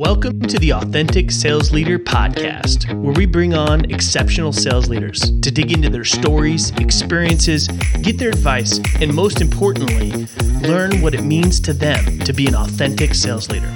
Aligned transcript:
Welcome 0.00 0.40
to 0.40 0.58
the 0.58 0.72
Authentic 0.72 1.30
Sales 1.30 1.72
Leader 1.72 1.98
Podcast, 1.98 2.90
where 3.02 3.12
we 3.12 3.26
bring 3.26 3.52
on 3.52 3.90
exceptional 3.90 4.50
sales 4.50 4.88
leaders 4.88 5.20
to 5.42 5.50
dig 5.50 5.72
into 5.72 5.90
their 5.90 6.06
stories, 6.06 6.70
experiences, 6.78 7.68
get 8.00 8.16
their 8.16 8.30
advice, 8.30 8.80
and 9.02 9.14
most 9.14 9.42
importantly, 9.42 10.26
learn 10.66 11.02
what 11.02 11.14
it 11.14 11.22
means 11.22 11.60
to 11.60 11.74
them 11.74 12.18
to 12.20 12.32
be 12.32 12.46
an 12.46 12.54
authentic 12.54 13.12
sales 13.12 13.50
leader. 13.50 13.68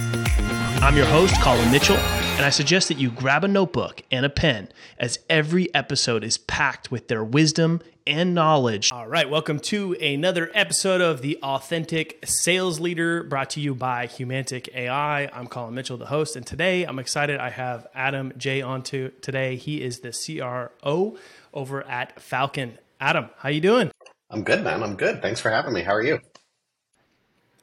I'm 0.80 0.96
your 0.96 1.04
host, 1.04 1.34
Collin 1.42 1.70
Mitchell, 1.70 1.98
and 1.98 2.46
I 2.46 2.48
suggest 2.48 2.88
that 2.88 2.96
you 2.96 3.10
grab 3.10 3.44
a 3.44 3.48
notebook 3.48 4.00
and 4.10 4.24
a 4.24 4.30
pen 4.30 4.70
as 4.98 5.18
every 5.28 5.72
episode 5.74 6.24
is 6.24 6.38
packed 6.38 6.90
with 6.90 7.08
their 7.08 7.22
wisdom 7.22 7.82
and 8.06 8.34
knowledge. 8.34 8.92
All 8.92 9.06
right, 9.06 9.28
welcome 9.28 9.58
to 9.60 9.94
another 9.94 10.50
episode 10.54 11.00
of 11.00 11.22
the 11.22 11.38
Authentic 11.42 12.18
Sales 12.24 12.80
Leader 12.80 13.22
brought 13.22 13.50
to 13.50 13.60
you 13.60 13.74
by 13.74 14.06
Humantic 14.06 14.68
AI. 14.74 15.26
I'm 15.26 15.46
Collin 15.46 15.74
Mitchell, 15.74 15.96
the 15.96 16.06
host, 16.06 16.36
and 16.36 16.46
today 16.46 16.84
I'm 16.84 16.98
excited 16.98 17.40
I 17.40 17.50
have 17.50 17.86
Adam 17.94 18.32
Jay 18.36 18.62
on 18.62 18.82
to 18.84 19.10
today. 19.20 19.56
He 19.56 19.82
is 19.82 20.00
the 20.00 20.12
CRO 20.12 21.16
over 21.52 21.86
at 21.86 22.20
Falkon. 22.20 22.78
Adam, 23.00 23.30
how 23.38 23.48
you 23.48 23.60
doing? 23.60 23.90
I'm 24.30 24.44
good, 24.44 24.62
man. 24.62 24.82
I'm 24.82 24.96
good. 24.96 25.22
Thanks 25.22 25.40
for 25.40 25.50
having 25.50 25.72
me. 25.72 25.82
How 25.82 25.94
are 25.94 26.02
you? 26.02 26.20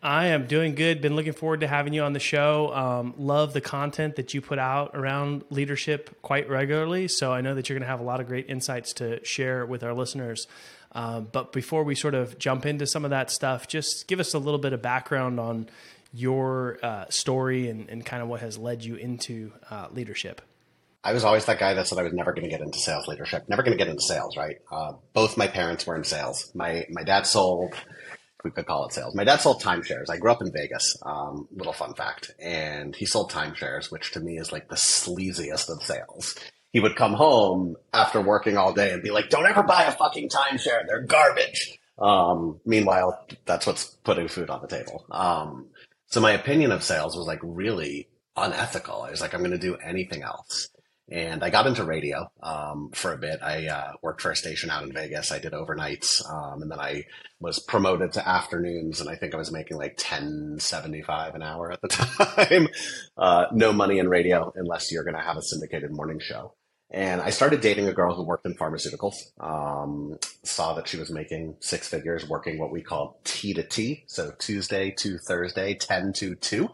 I 0.04 0.28
am 0.28 0.48
doing 0.48 0.74
good. 0.74 1.00
Been 1.00 1.16
looking 1.16 1.34
forward 1.34 1.60
to 1.60 1.68
having 1.68 1.94
you 1.94 2.02
on 2.02 2.14
the 2.14 2.20
show. 2.20 2.74
Um, 2.74 3.14
love 3.18 3.54
the 3.54 3.62
content 3.62 4.16
that 4.16 4.34
you 4.34 4.42
put 4.42 4.58
out 4.58 4.92
around 4.96 5.44
leadership 5.52 6.22
quite 6.24 6.50
regularly. 6.50 7.08
So 7.08 7.32
I 7.32 7.42
know 7.42 7.54
that 7.54 7.70
you're 7.70 7.78
going 7.78 7.86
to 7.86 7.92
have 7.92 8.00
a 8.00 8.04
lot 8.04 8.20
of 8.20 8.28
great 8.28 8.50
insights 8.50 8.94
to 8.94 9.24
share 9.24 9.64
with 9.66 9.84
our 9.84 9.94
listeners. 9.94 10.48
Um, 10.94 11.28
but 11.32 11.54
before 11.54 11.84
we 11.84 11.94
sort 11.94 12.16
of 12.16 12.40
jump 12.40 12.66
into 12.66 12.88
some 12.88 13.06
of 13.06 13.12
that 13.12 13.30
stuff, 13.30 13.68
just 13.68 14.08
give 14.08 14.20
us 14.20 14.34
a 14.34 14.40
little 14.40 14.60
bit 14.60 14.74
of 14.74 14.82
background 14.82 15.40
on 15.40 15.70
your 16.14 16.80
uh, 16.84 17.06
story 17.10 17.70
and, 17.70 17.90
and, 17.90 18.06
kind 18.06 18.22
of 18.22 18.28
what 18.28 18.42
has 18.42 18.58
led 18.58 18.84
you 18.84 18.96
into 18.96 19.54
uh, 19.70 19.88
leadership. 19.92 20.42
I 21.04 21.14
was 21.14 21.24
always 21.24 21.46
that 21.46 21.58
guy 21.58 21.74
that 21.74 21.88
said 21.88 21.98
I 21.98 22.04
was 22.04 22.12
never 22.12 22.34
going 22.34 22.44
to 22.44 22.50
get 22.50 22.60
into 22.60 22.78
sales 22.78 23.08
leadership, 23.08 23.48
never 23.48 23.64
going 23.64 23.78
to 23.78 23.82
get 23.82 23.88
into 23.88 24.02
sales. 24.02 24.36
Right? 24.36 24.58
Uh, 24.70 24.94
both 25.14 25.38
my 25.38 25.48
parents 25.48 25.88
were 25.88 25.96
in 25.96 26.04
sales. 26.04 26.52
My 26.54 26.86
my 26.90 27.04
dad 27.04 27.26
sold 27.26 27.74
we 28.44 28.52
could 28.52 28.66
call 28.66 28.86
it 28.86 28.94
sales. 28.94 29.16
My 29.16 29.24
dad 29.24 29.42
sold 29.42 29.62
timeshares. 29.62 30.10
I 30.10 30.18
grew 30.18 30.32
up 30.32 30.42
in 30.42 30.52
Vegas. 30.52 30.98
Um, 31.04 31.48
little 31.52 31.74
fun 31.74 31.94
fact. 31.94 32.32
And 32.40 32.96
he 32.96 33.06
sold 33.06 33.32
timeshares, 33.32 33.92
which 33.92 34.12
to 34.14 34.20
me 34.20 34.38
is 34.38 34.52
like 34.52 34.70
the 34.70 34.76
sleaziest 34.76 35.70
of 35.70 35.84
sales. 35.84 36.36
He 36.72 36.80
would 36.80 36.96
come 36.96 37.14
home 37.14 37.76
after 37.94 38.22
working 38.22 38.58
all 38.58 38.74
day 38.74 38.92
and 38.92 39.04
be 39.04 39.12
like, 39.12 39.30
don't 39.30 39.46
ever 39.46 39.64
buy 39.64 39.84
a 39.84 39.92
fucking 39.92 40.30
timeshare. 40.30 40.86
They're 40.88 41.02
garbage. 41.02 41.78
Um, 42.00 42.60
meanwhile, 42.66 43.26
that's 43.46 43.68
what's 43.68 43.86
putting 44.04 44.28
food 44.28 44.50
on 44.50 44.62
the 44.62 44.68
table. 44.68 45.06
Um, 45.12 45.68
so 46.08 46.22
my 46.22 46.32
opinion 46.32 46.72
of 46.72 46.84
sales 46.84 47.16
was 47.16 47.28
like 47.28 47.40
really 47.44 48.08
unethical. 48.36 49.04
I 49.04 49.12
was 49.12 49.22
like, 49.22 49.34
I'm 49.34 49.42
going 49.42 49.52
to 49.52 49.58
do 49.58 49.76
anything 49.76 50.24
else 50.24 50.70
and 51.12 51.44
I 51.44 51.50
got 51.50 51.68
into 51.68 51.84
radio 51.84 52.32
um, 52.42 52.90
for 52.94 53.12
a 53.12 53.18
bit. 53.18 53.40
I 53.44 53.68
uh, 53.68 53.92
worked 54.02 54.22
for 54.22 54.32
a 54.32 54.36
station 54.36 54.70
out 54.70 54.84
in 54.84 54.94
Vegas. 54.94 55.32
I 55.32 55.40
did 55.40 55.52
overnights, 55.52 56.28
um, 56.32 56.62
and 56.62 56.72
then 56.72 56.80
I 56.80 57.04
was 57.42 57.60
promoted 57.60 58.14
to 58.14 58.28
afternoons. 58.28 59.02
And 59.02 59.10
I 59.10 59.16
think 59.16 59.36
I 59.36 59.38
was 59.38 59.52
making 59.52 59.78
like 59.78 59.96
ten 59.98 60.56
seventy 60.60 61.02
five 61.02 61.36
an 61.36 61.44
hour 61.44 61.70
at 61.70 61.82
the 61.82 61.88
time. 61.90 62.70
uh, 63.18 63.48
no 63.52 63.74
money 63.74 64.00
in 64.00 64.08
radio 64.08 64.54
unless 64.56 64.90
you're 64.92 65.04
going 65.04 65.18
to 65.18 65.22
have 65.22 65.36
a 65.36 65.42
syndicated 65.42 65.92
morning 65.92 66.20
show. 66.20 66.54
And 66.94 67.22
I 67.22 67.30
started 67.30 67.62
dating 67.62 67.88
a 67.88 67.94
girl 67.94 68.16
who 68.16 68.24
worked 68.24 68.46
in 68.46 68.56
pharmaceuticals. 68.56 69.16
Um, 69.40 70.18
saw 70.44 70.74
that 70.76 70.88
she 70.88 70.98
was 70.98 71.10
making 71.10 71.56
six 71.60 71.90
figures, 71.90 72.28
working 72.28 72.58
what 72.58 72.72
we 72.72 72.82
call 72.82 73.20
T 73.26 73.54
to 73.54 73.64
T, 73.64 74.06
so 74.08 74.32
Tuesday 74.40 74.92
to 75.00 75.18
Thursday, 75.18 75.74
ten 75.74 76.14
to 76.14 76.36
two. 76.36 76.66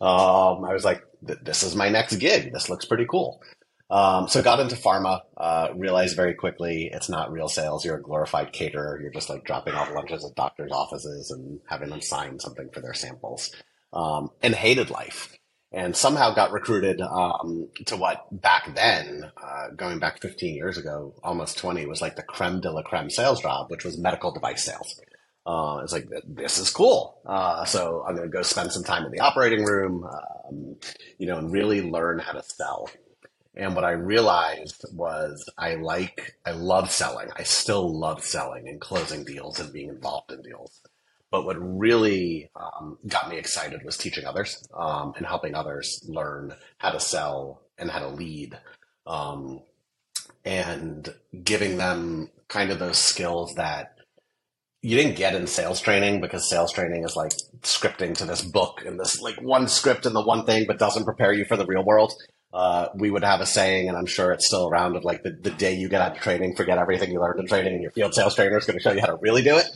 Um, 0.00 0.64
I 0.64 0.72
was 0.72 0.84
like, 0.84 1.02
"This 1.22 1.64
is 1.64 1.74
my 1.74 1.88
next 1.88 2.16
gig. 2.16 2.52
This 2.52 2.70
looks 2.70 2.84
pretty 2.84 3.06
cool." 3.06 3.42
Um, 3.90 4.28
so 4.28 4.40
got 4.40 4.60
into 4.60 4.76
pharma, 4.76 5.20
uh, 5.36 5.68
realized 5.74 6.14
very 6.14 6.34
quickly 6.34 6.90
it's 6.92 7.08
not 7.08 7.32
real 7.32 7.48
sales. 7.48 7.84
You're 7.84 7.96
a 7.96 8.02
glorified 8.02 8.52
caterer. 8.52 9.00
You're 9.02 9.10
just 9.10 9.28
like 9.28 9.44
dropping 9.44 9.74
off 9.74 9.92
lunches 9.92 10.24
at 10.24 10.36
doctors' 10.36 10.70
offices 10.72 11.30
and 11.32 11.60
having 11.66 11.90
them 11.90 12.00
sign 12.00 12.38
something 12.38 12.70
for 12.72 12.80
their 12.80 12.94
samples. 12.94 13.52
Um, 13.92 14.30
and 14.40 14.54
hated 14.54 14.90
life. 14.90 15.36
And 15.72 15.96
somehow 15.96 16.34
got 16.34 16.52
recruited 16.52 17.00
um, 17.00 17.68
to 17.86 17.96
what 17.96 18.26
back 18.30 18.74
then, 18.74 19.30
uh, 19.40 19.68
going 19.76 19.98
back 19.98 20.20
15 20.20 20.54
years 20.54 20.78
ago, 20.78 21.14
almost 21.22 21.58
20, 21.58 21.86
was 21.86 22.00
like 22.00 22.16
the 22.16 22.22
creme 22.22 22.60
de 22.60 22.70
la 22.70 22.82
creme 22.82 23.10
sales 23.10 23.40
job, 23.40 23.70
which 23.70 23.84
was 23.84 23.98
medical 23.98 24.32
device 24.32 24.64
sales. 24.64 25.00
Uh, 25.46 25.80
it's 25.82 25.92
like 25.92 26.08
this 26.26 26.58
is 26.58 26.70
cool. 26.70 27.20
Uh, 27.24 27.64
so 27.64 28.04
I'm 28.06 28.14
going 28.16 28.28
to 28.28 28.32
go 28.32 28.42
spend 28.42 28.72
some 28.72 28.84
time 28.84 29.04
in 29.04 29.12
the 29.12 29.20
operating 29.20 29.64
room, 29.64 30.04
um, 30.04 30.76
you 31.18 31.26
know, 31.26 31.38
and 31.38 31.52
really 31.52 31.82
learn 31.82 32.18
how 32.18 32.32
to 32.32 32.42
sell. 32.42 32.90
And 33.60 33.74
what 33.74 33.84
I 33.84 33.90
realized 33.90 34.86
was 34.94 35.44
I 35.58 35.74
like, 35.74 36.34
I 36.46 36.52
love 36.52 36.90
selling. 36.90 37.28
I 37.36 37.42
still 37.42 37.94
love 37.94 38.24
selling 38.24 38.66
and 38.66 38.80
closing 38.80 39.22
deals 39.22 39.60
and 39.60 39.70
being 39.70 39.90
involved 39.90 40.32
in 40.32 40.40
deals. 40.40 40.80
But 41.30 41.44
what 41.44 41.58
really 41.60 42.50
um, 42.56 42.96
got 43.06 43.28
me 43.28 43.36
excited 43.36 43.84
was 43.84 43.98
teaching 43.98 44.24
others 44.24 44.66
um, 44.74 45.12
and 45.14 45.26
helping 45.26 45.54
others 45.54 46.02
learn 46.08 46.54
how 46.78 46.92
to 46.92 47.00
sell 47.00 47.60
and 47.76 47.90
how 47.90 47.98
to 47.98 48.08
lead 48.08 48.58
um, 49.06 49.60
and 50.42 51.14
giving 51.44 51.76
them 51.76 52.30
kind 52.48 52.70
of 52.70 52.78
those 52.78 52.96
skills 52.96 53.54
that 53.56 53.94
you 54.80 54.96
didn't 54.96 55.16
get 55.16 55.34
in 55.34 55.46
sales 55.46 55.82
training 55.82 56.22
because 56.22 56.48
sales 56.48 56.72
training 56.72 57.04
is 57.04 57.14
like 57.14 57.32
scripting 57.60 58.16
to 58.16 58.24
this 58.24 58.40
book 58.40 58.82
and 58.86 58.98
this 58.98 59.20
like 59.20 59.38
one 59.42 59.68
script 59.68 60.06
and 60.06 60.16
the 60.16 60.24
one 60.24 60.46
thing, 60.46 60.64
but 60.66 60.78
doesn't 60.78 61.04
prepare 61.04 61.34
you 61.34 61.44
for 61.44 61.58
the 61.58 61.66
real 61.66 61.84
world 61.84 62.14
uh, 62.52 62.88
we 62.94 63.10
would 63.10 63.24
have 63.24 63.40
a 63.40 63.46
saying, 63.46 63.88
and 63.88 63.96
I'm 63.96 64.06
sure 64.06 64.32
it's 64.32 64.46
still 64.46 64.68
around, 64.68 64.96
of 64.96 65.04
like 65.04 65.22
the, 65.22 65.30
the 65.30 65.50
day 65.50 65.74
you 65.74 65.88
get 65.88 66.00
out 66.00 66.16
of 66.16 66.22
training, 66.22 66.56
forget 66.56 66.78
everything 66.78 67.12
you 67.12 67.20
learned 67.20 67.40
in 67.40 67.46
training, 67.46 67.74
and 67.74 67.82
your 67.82 67.92
field 67.92 68.14
sales 68.14 68.34
trainer 68.34 68.58
is 68.58 68.66
going 68.66 68.78
to 68.78 68.82
show 68.82 68.92
you 68.92 69.00
how 69.00 69.06
to 69.06 69.16
really 69.16 69.42
do 69.42 69.56
it. 69.56 69.66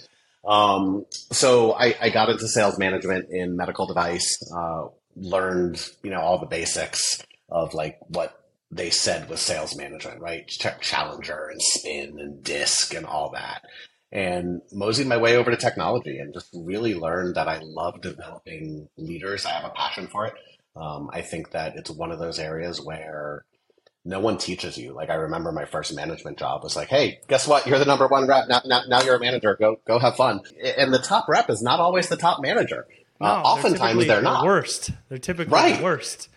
Um, 0.45 1.07
so 1.11 1.73
I, 1.73 1.95
I, 2.01 2.11
got 2.11 2.29
into 2.29 2.47
sales 2.49 2.79
management 2.79 3.31
in 3.31 3.57
medical 3.57 3.87
device, 3.87 4.37
uh, 4.55 4.89
learned, 5.17 5.89
you 6.03 6.11
know, 6.11 6.21
all 6.21 6.39
the 6.39 6.47
basics 6.47 7.25
of 7.49 7.73
like 7.73 7.99
what 8.09 8.39
they 8.71 8.91
said 8.91 9.31
was 9.31 9.41
sales 9.41 9.75
management, 9.75 10.21
right? 10.21 10.47
Ch- 10.47 10.81
Challenger 10.81 11.49
and 11.51 11.63
spin 11.63 12.19
and 12.19 12.43
disc 12.43 12.93
and 12.93 13.07
all 13.07 13.31
that. 13.31 13.63
And 14.13 14.61
moseyed 14.71 15.07
my 15.07 15.17
way 15.17 15.37
over 15.37 15.51
to 15.51 15.57
technology 15.57 16.19
and 16.19 16.35
just 16.35 16.55
really 16.55 16.95
learned 16.95 17.37
that 17.37 17.49
I 17.49 17.61
love 17.63 18.03
developing 18.03 18.89
leaders. 18.97 19.47
I 19.47 19.51
have 19.51 19.65
a 19.65 19.75
passion 19.75 20.09
for 20.09 20.27
it. 20.27 20.35
Um, 20.77 21.11
I 21.13 21.23
think 21.23 21.53
that 21.53 21.77
it's 21.77 21.91
one 21.91 22.11
of 22.11 22.19
those 22.19 22.39
areas 22.39 22.81
where 22.81 23.45
no 24.05 24.21
one 24.21 24.39
teaches 24.39 24.77
you. 24.77 24.93
Like 24.93 25.11
I 25.11 25.15
remember 25.15 25.53
my 25.53 25.65
first 25.65 25.95
management 25.95 26.39
job 26.39 26.63
was 26.63 26.77
like, 26.77 26.89
"Hey, 26.89 27.21
guess 27.29 27.47
what? 27.49 27.67
You're 27.67 27.79
the 27.79 27.85
number 27.85 28.07
one 28.07 28.27
rep. 28.27 28.49
Now, 28.49 28.61
now, 28.65 28.83
now 28.89 29.03
you're 29.03 29.17
a 29.17 29.21
manager. 29.21 29.57
Go, 29.59 29.77
go 29.87 29.99
have 29.99 30.17
fun." 30.17 30.41
And 30.77 30.93
the 30.93 30.99
top 30.99 31.29
rep 31.29 31.49
is 31.49 31.63
not 31.63 31.81
always 31.81 32.09
the 32.09 32.17
top 32.17 32.41
manager. 32.43 32.87
No, 33.21 33.27
uh, 33.27 33.43
oftentimes 33.43 33.99
they're, 33.99 34.17
they're 34.17 34.23
not 34.23 34.41
the 34.41 34.47
worst. 34.47 34.91
They're 35.09 35.19
typically 35.19 35.53
right. 35.53 35.79
the 35.79 35.85
worst. 35.85 36.29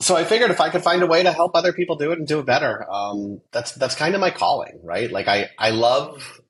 So 0.00 0.14
I 0.14 0.24
figured 0.24 0.50
if 0.50 0.60
I 0.60 0.68
could 0.68 0.82
find 0.82 1.02
a 1.02 1.06
way 1.06 1.22
to 1.22 1.32
help 1.32 1.52
other 1.54 1.72
people 1.72 1.96
do 1.96 2.12
it 2.12 2.18
and 2.18 2.26
do 2.26 2.40
it 2.40 2.46
better, 2.46 2.90
um, 2.90 3.40
that's 3.52 3.72
that's 3.72 3.94
kind 3.94 4.14
of 4.14 4.20
my 4.20 4.30
calling, 4.30 4.80
right? 4.82 5.10
Like 5.10 5.28
I 5.28 5.50
I 5.58 5.70
love 5.70 6.40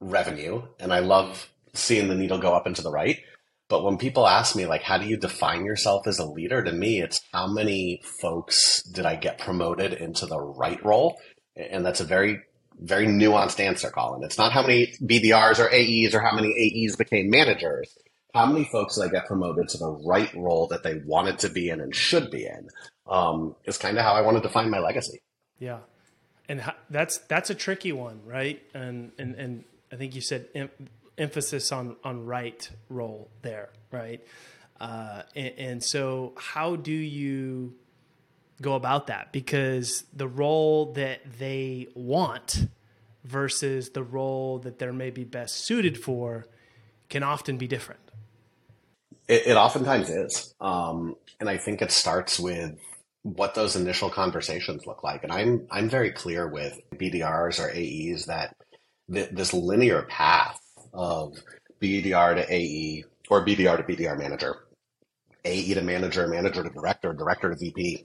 revenue 0.00 0.62
and 0.78 0.92
I 0.92 1.00
love 1.00 1.48
seeing 1.72 2.08
the 2.08 2.14
needle 2.14 2.38
go 2.38 2.54
up 2.54 2.66
and 2.66 2.76
to 2.76 2.82
the 2.82 2.90
right. 2.90 3.20
But 3.68 3.82
when 3.82 3.98
people 3.98 4.26
ask 4.26 4.54
me, 4.54 4.66
like, 4.66 4.82
how 4.82 4.98
do 4.98 5.06
you 5.06 5.16
define 5.16 5.64
yourself 5.64 6.06
as 6.06 6.18
a 6.18 6.24
leader? 6.24 6.62
To 6.62 6.72
me, 6.72 7.00
it's 7.00 7.20
how 7.32 7.48
many 7.48 8.00
folks 8.20 8.82
did 8.82 9.06
I 9.06 9.16
get 9.16 9.38
promoted 9.38 9.92
into 9.92 10.26
the 10.26 10.38
right 10.38 10.82
role? 10.84 11.18
And 11.56 11.84
that's 11.84 12.00
a 12.00 12.04
very, 12.04 12.42
very 12.78 13.06
nuanced 13.06 13.58
answer, 13.58 13.90
Collin. 13.90 14.22
It's 14.22 14.38
not 14.38 14.52
how 14.52 14.62
many 14.62 14.94
BDRs 15.02 15.58
or 15.58 15.68
AEs 15.72 16.14
or 16.14 16.20
how 16.20 16.36
many 16.36 16.52
AEs 16.52 16.94
became 16.94 17.28
managers. 17.28 17.96
How 18.34 18.46
many 18.46 18.64
folks 18.66 18.96
did 18.96 19.04
I 19.04 19.08
get 19.08 19.26
promoted 19.26 19.68
to 19.70 19.78
the 19.78 19.90
right 19.90 20.32
role 20.34 20.68
that 20.68 20.82
they 20.82 21.00
wanted 21.04 21.40
to 21.40 21.48
be 21.48 21.68
in 21.68 21.80
and 21.80 21.94
should 21.94 22.30
be 22.30 22.44
in? 22.44 22.68
Um, 23.08 23.56
is 23.64 23.78
kind 23.78 23.98
of 23.98 24.04
how 24.04 24.12
I 24.12 24.20
want 24.20 24.36
to 24.36 24.42
define 24.42 24.70
my 24.70 24.78
legacy. 24.78 25.22
Yeah. 25.58 25.78
And 26.48 26.62
that's, 26.90 27.18
that's 27.18 27.50
a 27.50 27.54
tricky 27.54 27.92
one, 27.92 28.20
right? 28.24 28.62
And, 28.74 29.12
and, 29.18 29.34
and 29.36 29.64
I 29.90 29.96
think 29.96 30.14
you 30.14 30.20
said 30.20 30.70
emphasis 31.18 31.72
on 31.72 31.96
on 32.04 32.24
right 32.24 32.68
role 32.88 33.30
there, 33.42 33.70
right? 33.90 34.24
Uh, 34.80 35.22
and, 35.34 35.54
and 35.58 35.84
so, 35.84 36.34
how 36.36 36.76
do 36.76 36.92
you 36.92 37.74
go 38.60 38.74
about 38.74 39.06
that? 39.08 39.32
Because 39.32 40.04
the 40.12 40.28
role 40.28 40.92
that 40.92 41.20
they 41.38 41.88
want 41.94 42.68
versus 43.24 43.90
the 43.90 44.02
role 44.02 44.58
that 44.60 44.78
they're 44.78 44.92
maybe 44.92 45.24
best 45.24 45.64
suited 45.64 45.98
for 45.98 46.46
can 47.08 47.22
often 47.22 47.56
be 47.56 47.66
different. 47.66 48.00
It, 49.28 49.48
it 49.48 49.56
oftentimes 49.56 50.08
is, 50.08 50.54
um, 50.60 51.16
and 51.40 51.48
I 51.48 51.56
think 51.56 51.82
it 51.82 51.90
starts 51.90 52.38
with 52.38 52.78
what 53.22 53.54
those 53.54 53.74
initial 53.74 54.08
conversations 54.08 54.86
look 54.86 55.02
like. 55.02 55.24
And 55.24 55.32
I'm 55.32 55.66
I'm 55.70 55.88
very 55.88 56.12
clear 56.12 56.46
with 56.48 56.78
BDRs 56.94 57.58
or 57.58 57.70
AEs 57.70 58.26
that 58.26 58.54
th- 59.12 59.30
this 59.30 59.52
linear 59.52 60.02
path 60.02 60.60
of 60.96 61.36
BDR 61.80 62.36
to 62.36 62.52
AE 62.52 63.04
or 63.30 63.44
BDR 63.44 63.76
to 63.76 63.82
BDR 63.82 64.18
manager 64.18 64.66
AE 65.46 65.74
to 65.74 65.82
manager, 65.82 66.26
manager 66.26 66.62
to 66.62 66.70
director, 66.70 67.12
director 67.12 67.50
to 67.50 67.56
VP. 67.56 68.04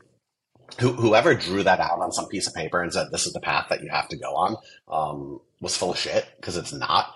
Who, 0.79 0.93
whoever 0.93 1.35
drew 1.35 1.63
that 1.63 1.81
out 1.81 1.99
on 1.99 2.13
some 2.13 2.27
piece 2.27 2.47
of 2.47 2.53
paper 2.53 2.81
and 2.81 2.93
said 2.93 3.07
this 3.11 3.25
is 3.25 3.33
the 3.33 3.41
path 3.41 3.67
that 3.69 3.83
you 3.83 3.89
have 3.91 4.07
to 4.09 4.17
go 4.17 4.33
on 4.35 4.55
um, 4.89 5.41
was 5.59 5.75
full 5.75 5.91
of 5.91 5.97
shit 5.97 6.25
because 6.37 6.55
it's 6.55 6.71
not. 6.71 7.15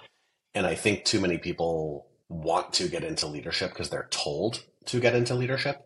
And 0.54 0.66
I 0.66 0.76
think 0.76 1.06
too 1.06 1.22
many 1.22 1.38
people 1.38 2.08
want 2.28 2.74
to 2.74 2.90
get 2.90 3.04
into 3.04 3.28
leadership 3.28 3.70
because 3.70 3.90
they're 3.90 4.10
told 4.10 4.64
to 4.88 5.00
get 5.00 5.16
into 5.16 5.36
leadership. 5.36 5.78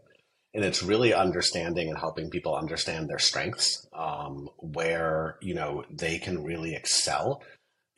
And 0.55 0.65
it's 0.65 0.81
really 0.81 1.13
understanding 1.13 1.89
and 1.89 1.97
helping 1.97 2.31
people 2.31 2.55
understand 2.55 3.07
their 3.07 3.19
strengths, 3.19 3.85
um, 3.93 4.49
where 4.57 5.37
you 5.41 5.53
know 5.53 5.83
they 5.91 6.17
can 6.17 6.43
really 6.43 6.73
excel, 6.73 7.43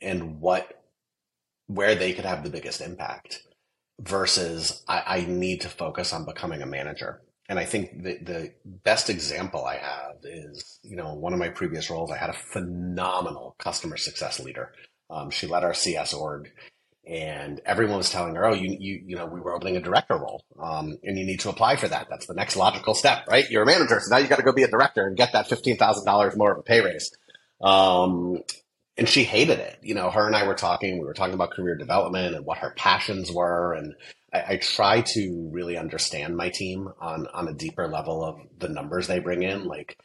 and 0.02 0.38
what 0.38 0.81
where 1.66 1.94
they 1.94 2.12
could 2.12 2.24
have 2.24 2.44
the 2.44 2.50
biggest 2.50 2.80
impact. 2.80 3.42
Versus, 4.00 4.82
I, 4.88 5.02
I 5.06 5.26
need 5.28 5.60
to 5.60 5.68
focus 5.68 6.12
on 6.12 6.24
becoming 6.24 6.62
a 6.62 6.66
manager. 6.66 7.22
And 7.48 7.58
I 7.58 7.64
think 7.64 8.02
the, 8.02 8.18
the 8.18 8.52
best 8.64 9.10
example 9.10 9.64
I 9.64 9.76
have 9.76 10.16
is, 10.24 10.80
you 10.82 10.96
know, 10.96 11.14
one 11.14 11.32
of 11.32 11.38
my 11.38 11.50
previous 11.50 11.90
roles, 11.90 12.10
I 12.10 12.16
had 12.16 12.30
a 12.30 12.34
phenomenal 12.34 13.54
customer 13.58 13.96
success 13.96 14.40
leader. 14.40 14.72
Um, 15.10 15.30
she 15.30 15.46
led 15.46 15.62
our 15.62 15.74
CS 15.74 16.14
org 16.14 16.50
and 17.06 17.60
everyone 17.66 17.96
was 17.96 18.10
telling 18.10 18.34
her, 18.36 18.46
"Oh, 18.46 18.54
you 18.54 18.76
you 18.78 19.02
you 19.06 19.16
know, 19.16 19.26
we 19.26 19.40
were 19.40 19.54
opening 19.54 19.76
a 19.76 19.80
director 19.80 20.16
role, 20.16 20.44
um, 20.60 20.98
and 21.02 21.18
you 21.18 21.26
need 21.26 21.40
to 21.40 21.48
apply 21.48 21.76
for 21.76 21.88
that. 21.88 22.06
That's 22.08 22.26
the 22.26 22.34
next 22.34 22.56
logical 22.56 22.94
step, 22.94 23.26
right? 23.28 23.48
You're 23.50 23.64
a 23.64 23.66
manager, 23.66 23.98
so 24.00 24.14
now 24.14 24.18
you 24.18 24.28
got 24.28 24.36
to 24.36 24.44
go 24.44 24.52
be 24.52 24.62
a 24.62 24.68
director 24.68 25.06
and 25.06 25.16
get 25.16 25.32
that 25.32 25.48
fifteen 25.48 25.76
thousand 25.76 26.04
dollars 26.04 26.36
more 26.36 26.52
of 26.52 26.58
a 26.58 26.62
pay 26.62 26.80
raise." 26.80 27.10
Um, 27.60 28.42
and 28.98 29.08
she 29.08 29.24
hated 29.24 29.58
it. 29.58 29.78
You 29.82 29.94
know, 29.94 30.10
her 30.10 30.26
and 30.26 30.36
I 30.36 30.46
were 30.46 30.54
talking. 30.54 30.98
We 30.98 31.06
were 31.06 31.14
talking 31.14 31.34
about 31.34 31.52
career 31.52 31.76
development 31.76 32.34
and 32.34 32.44
what 32.46 32.58
her 32.58 32.74
passions 32.76 33.32
were, 33.32 33.74
and 33.74 33.94
I, 34.32 34.54
I 34.54 34.56
try 34.56 35.02
to 35.14 35.48
really 35.52 35.76
understand 35.76 36.36
my 36.36 36.50
team 36.50 36.88
on 37.00 37.26
on 37.34 37.48
a 37.48 37.54
deeper 37.54 37.88
level 37.88 38.24
of 38.24 38.40
the 38.58 38.68
numbers 38.68 39.06
they 39.06 39.18
bring 39.20 39.42
in. 39.42 39.64
Like 39.64 39.98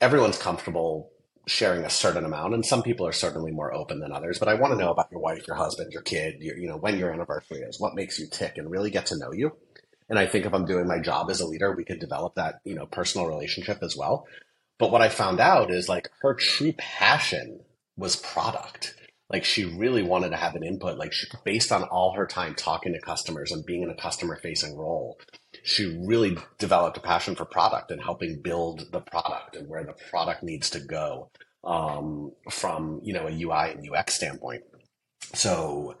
everyone's 0.00 0.38
comfortable 0.38 1.10
sharing 1.46 1.84
a 1.84 1.90
certain 1.90 2.24
amount 2.24 2.54
and 2.54 2.64
some 2.64 2.82
people 2.82 3.06
are 3.06 3.12
certainly 3.12 3.50
more 3.50 3.74
open 3.74 4.00
than 4.00 4.12
others 4.12 4.38
but 4.38 4.48
i 4.48 4.54
want 4.54 4.72
to 4.72 4.78
know 4.78 4.92
about 4.92 5.10
your 5.10 5.20
wife 5.20 5.46
your 5.46 5.56
husband 5.56 5.92
your 5.92 6.02
kid 6.02 6.36
your, 6.40 6.56
you 6.56 6.68
know 6.68 6.76
when 6.76 6.98
your 6.98 7.12
anniversary 7.12 7.58
is 7.60 7.80
what 7.80 7.96
makes 7.96 8.18
you 8.18 8.26
tick 8.30 8.58
and 8.58 8.70
really 8.70 8.90
get 8.90 9.06
to 9.06 9.18
know 9.18 9.32
you 9.32 9.50
and 10.08 10.18
i 10.18 10.26
think 10.26 10.46
if 10.46 10.54
i'm 10.54 10.66
doing 10.66 10.86
my 10.86 11.00
job 11.00 11.30
as 11.30 11.40
a 11.40 11.46
leader 11.46 11.74
we 11.74 11.84
could 11.84 11.98
develop 11.98 12.34
that 12.36 12.60
you 12.64 12.74
know 12.74 12.86
personal 12.86 13.26
relationship 13.26 13.78
as 13.82 13.96
well 13.96 14.26
but 14.78 14.92
what 14.92 15.02
i 15.02 15.08
found 15.08 15.40
out 15.40 15.70
is 15.70 15.88
like 15.88 16.10
her 16.20 16.34
true 16.34 16.72
passion 16.74 17.60
was 17.96 18.16
product 18.16 18.94
like 19.30 19.44
she 19.44 19.64
really 19.64 20.02
wanted 20.02 20.30
to 20.30 20.36
have 20.36 20.54
an 20.54 20.62
input 20.62 20.98
like 20.98 21.12
she, 21.12 21.26
based 21.44 21.72
on 21.72 21.82
all 21.84 22.14
her 22.14 22.26
time 22.26 22.54
talking 22.54 22.92
to 22.92 23.00
customers 23.00 23.50
and 23.50 23.64
being 23.66 23.82
in 23.82 23.90
a 23.90 23.96
customer 23.96 24.38
facing 24.42 24.76
role 24.76 25.18
she 25.62 25.98
really 26.06 26.36
developed 26.58 26.96
a 26.96 27.00
passion 27.00 27.34
for 27.34 27.44
product 27.44 27.90
and 27.90 28.02
helping 28.02 28.40
build 28.42 28.90
the 28.92 29.00
product 29.00 29.56
and 29.56 29.68
where 29.68 29.84
the 29.84 29.94
product 30.10 30.42
needs 30.42 30.70
to 30.70 30.80
go 30.80 31.30
um, 31.64 32.32
from 32.50 33.00
you 33.02 33.12
know 33.12 33.28
a 33.28 33.32
UI 33.32 33.72
and 33.72 33.88
UX 33.88 34.14
standpoint. 34.14 34.62
So 35.34 35.94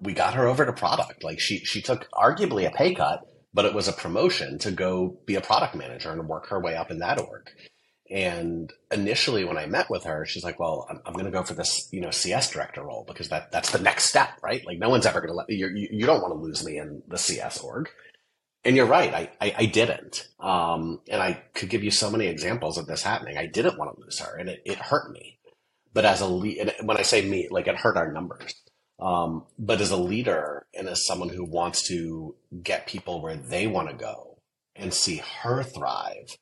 we 0.00 0.12
got 0.12 0.34
her 0.34 0.46
over 0.46 0.66
to 0.66 0.72
product. 0.72 1.24
Like 1.24 1.40
she 1.40 1.58
she 1.58 1.80
took 1.80 2.10
arguably 2.12 2.66
a 2.66 2.70
pay 2.70 2.94
cut, 2.94 3.20
but 3.54 3.64
it 3.64 3.74
was 3.74 3.88
a 3.88 3.92
promotion 3.92 4.58
to 4.60 4.70
go 4.70 5.16
be 5.26 5.36
a 5.36 5.40
product 5.40 5.74
manager 5.74 6.10
and 6.10 6.28
work 6.28 6.48
her 6.48 6.60
way 6.60 6.74
up 6.76 6.90
in 6.90 6.98
that 6.98 7.20
org. 7.20 7.48
And 8.10 8.72
initially, 8.92 9.44
when 9.44 9.58
I 9.58 9.66
met 9.66 9.90
with 9.90 10.04
her, 10.04 10.24
she's 10.24 10.44
like, 10.44 10.60
"Well, 10.60 10.86
I'm, 10.88 11.00
I'm 11.04 11.12
going 11.12 11.24
to 11.24 11.30
go 11.30 11.42
for 11.42 11.54
this, 11.54 11.88
you 11.92 12.00
know, 12.00 12.10
CS 12.10 12.50
director 12.50 12.82
role 12.82 13.04
because 13.06 13.28
that 13.30 13.50
that's 13.50 13.70
the 13.70 13.80
next 13.80 14.04
step, 14.04 14.38
right? 14.42 14.64
Like, 14.64 14.78
no 14.78 14.88
one's 14.88 15.06
ever 15.06 15.20
going 15.20 15.32
to 15.32 15.36
let 15.36 15.50
you. 15.50 15.68
You 15.68 16.06
don't 16.06 16.22
want 16.22 16.34
to 16.34 16.40
lose 16.40 16.64
me 16.64 16.78
in 16.78 17.02
the 17.08 17.18
CS 17.18 17.60
org." 17.60 17.88
And 18.66 18.74
you're 18.74 18.86
right. 18.86 19.14
I, 19.14 19.30
I, 19.40 19.54
I 19.58 19.66
didn't. 19.66 20.26
Um, 20.40 21.00
and 21.08 21.22
I 21.22 21.34
could 21.54 21.68
give 21.68 21.84
you 21.84 21.92
so 21.92 22.10
many 22.10 22.26
examples 22.26 22.78
of 22.78 22.88
this 22.88 23.00
happening. 23.00 23.38
I 23.38 23.46
didn't 23.46 23.78
want 23.78 23.94
to 23.94 24.02
lose 24.02 24.18
her 24.18 24.36
and 24.36 24.48
it, 24.48 24.60
it 24.64 24.78
hurt 24.78 25.12
me. 25.12 25.38
But 25.92 26.04
as 26.04 26.20
a 26.20 26.26
lead, 26.26 26.74
when 26.82 26.96
I 26.96 27.02
say 27.02 27.24
me, 27.24 27.46
like 27.48 27.68
it 27.68 27.76
hurt 27.76 27.96
our 27.96 28.10
numbers. 28.10 28.52
Um, 28.98 29.44
but 29.56 29.80
as 29.80 29.92
a 29.92 29.96
leader 29.96 30.66
and 30.74 30.88
as 30.88 31.06
someone 31.06 31.28
who 31.28 31.44
wants 31.44 31.86
to 31.88 32.34
get 32.60 32.88
people 32.88 33.22
where 33.22 33.36
they 33.36 33.68
want 33.68 33.88
to 33.88 33.94
go 33.94 34.38
and 34.74 34.92
see 34.92 35.22
her 35.42 35.62
thrive, 35.62 36.36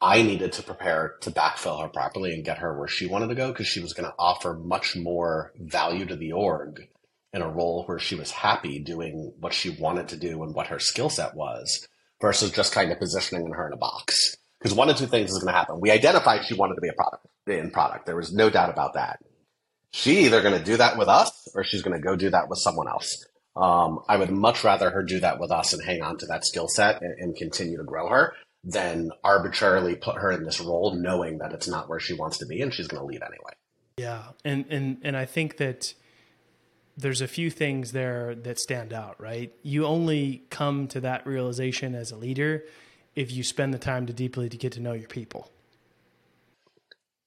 I 0.00 0.22
needed 0.22 0.52
to 0.54 0.62
prepare 0.62 1.16
to 1.20 1.30
backfill 1.30 1.82
her 1.82 1.88
properly 1.88 2.32
and 2.32 2.44
get 2.44 2.58
her 2.58 2.78
where 2.78 2.88
she 2.88 3.06
wanted 3.06 3.28
to 3.28 3.34
go 3.34 3.48
because 3.48 3.66
she 3.66 3.80
was 3.80 3.92
going 3.92 4.08
to 4.08 4.14
offer 4.18 4.54
much 4.54 4.96
more 4.96 5.52
value 5.58 6.06
to 6.06 6.16
the 6.16 6.32
org 6.32 6.88
in 7.32 7.42
a 7.42 7.48
role 7.48 7.84
where 7.84 7.98
she 7.98 8.14
was 8.14 8.30
happy 8.30 8.78
doing 8.78 9.32
what 9.38 9.52
she 9.52 9.70
wanted 9.70 10.08
to 10.08 10.16
do 10.16 10.42
and 10.42 10.54
what 10.54 10.68
her 10.68 10.78
skill 10.78 11.10
set 11.10 11.34
was 11.34 11.86
versus 12.20 12.50
just 12.50 12.72
kind 12.72 12.90
of 12.90 12.98
positioning 12.98 13.52
her 13.52 13.66
in 13.66 13.74
a 13.74 13.76
box. 13.76 14.36
Because 14.58 14.74
one 14.74 14.88
of 14.88 14.96
two 14.96 15.06
things 15.06 15.30
is 15.30 15.38
going 15.38 15.52
to 15.52 15.58
happen. 15.58 15.80
We 15.80 15.90
identified 15.90 16.44
she 16.44 16.54
wanted 16.54 16.74
to 16.74 16.80
be 16.80 16.88
a 16.88 16.94
product 16.94 17.26
in 17.46 17.70
product. 17.70 18.06
There 18.06 18.16
was 18.16 18.32
no 18.32 18.48
doubt 18.48 18.70
about 18.70 18.94
that. 18.94 19.18
She 19.92 20.24
either 20.24 20.42
going 20.42 20.58
to 20.58 20.64
do 20.64 20.76
that 20.78 20.96
with 20.96 21.08
us 21.08 21.48
or 21.54 21.64
she's 21.64 21.82
going 21.82 21.96
to 21.96 22.02
go 22.02 22.16
do 22.16 22.30
that 22.30 22.48
with 22.48 22.58
someone 22.58 22.88
else. 22.88 23.24
Um, 23.56 24.00
I 24.08 24.16
would 24.16 24.30
much 24.30 24.64
rather 24.64 24.90
her 24.90 25.02
do 25.02 25.20
that 25.20 25.40
with 25.40 25.50
us 25.50 25.72
and 25.72 25.84
hang 25.84 26.02
on 26.02 26.16
to 26.18 26.26
that 26.26 26.46
skill 26.46 26.68
set 26.68 27.02
and, 27.02 27.18
and 27.18 27.36
continue 27.36 27.76
to 27.76 27.84
grow 27.84 28.08
her 28.08 28.34
than 28.62 29.10
arbitrarily 29.24 29.96
put 29.96 30.16
her 30.16 30.30
in 30.30 30.44
this 30.44 30.60
role 30.60 30.94
knowing 30.94 31.38
that 31.38 31.52
it's 31.52 31.68
not 31.68 31.88
where 31.88 32.00
she 32.00 32.14
wants 32.14 32.38
to 32.38 32.46
be 32.46 32.60
and 32.60 32.74
she's 32.74 32.88
going 32.88 33.00
to 33.00 33.06
leave 33.06 33.22
anyway. 33.22 33.52
Yeah. 33.96 34.22
And, 34.44 34.66
and, 34.68 34.98
and 35.02 35.16
I 35.16 35.24
think 35.24 35.56
that, 35.58 35.94
there's 36.96 37.20
a 37.22 37.28
few 37.28 37.50
things 37.50 37.92
there 37.92 38.34
that 38.34 38.58
stand 38.58 38.92
out, 38.92 39.18
right? 39.18 39.54
You 39.62 39.86
only 39.86 40.44
come 40.50 40.86
to 40.88 41.00
that 41.00 41.26
realization 41.26 41.94
as 41.94 42.10
a 42.10 42.16
leader 42.16 42.64
if 43.14 43.32
you 43.32 43.42
spend 43.42 43.72
the 43.72 43.78
time 43.78 44.06
to 44.06 44.12
deeply 44.12 44.48
to 44.50 44.56
get 44.56 44.72
to 44.72 44.80
know 44.80 44.92
your 44.92 45.08
people. 45.08 45.50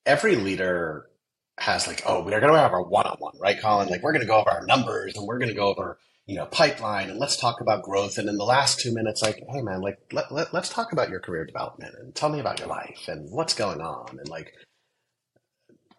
Every 0.06 0.36
leader 0.36 1.10
has 1.58 1.88
like, 1.88 2.04
oh, 2.06 2.24
we're 2.24 2.40
going 2.40 2.54
to 2.54 2.60
have 2.60 2.74
our 2.74 2.84
one-on-one, 2.84 3.38
right, 3.40 3.60
Collin? 3.60 3.90
Like 3.90 4.04
we're 4.04 4.12
going 4.12 4.22
to 4.22 4.28
go 4.28 4.38
over 4.38 4.52
our 4.52 4.66
numbers 4.66 5.16
and 5.16 5.26
we're 5.26 5.40
going 5.40 5.50
to 5.50 5.56
go 5.56 5.68
over, 5.68 5.98
you 6.26 6.38
know, 6.38 6.46
pipeline 6.46 7.10
and 7.10 7.20
let's 7.20 7.38
talk 7.38 7.60
about 7.60 7.84
growth. 7.84 8.18
And 8.18 8.30
in 8.30 8.38
the 8.38 8.46
last 8.46 8.80
two 8.80 8.94
minutes, 8.94 9.22
like, 9.22 9.44
hey 9.50 9.62
man, 9.62 9.82
like 9.82 10.00
let, 10.12 10.32
let, 10.32 10.54
let's 10.54 10.70
talk 10.70 10.94
about 10.94 11.10
your 11.10 11.20
career 11.20 11.46
development 11.46 11.96
and 12.00 12.16
tell 12.16 12.30
me 12.30 12.40
about 12.40 12.60
your 12.60 12.70
life 12.70 13.08
and 13.08 13.30
what's 13.30 13.54
going 13.54 13.82
on. 13.82 14.18
And 14.18 14.30
like, 14.30 14.54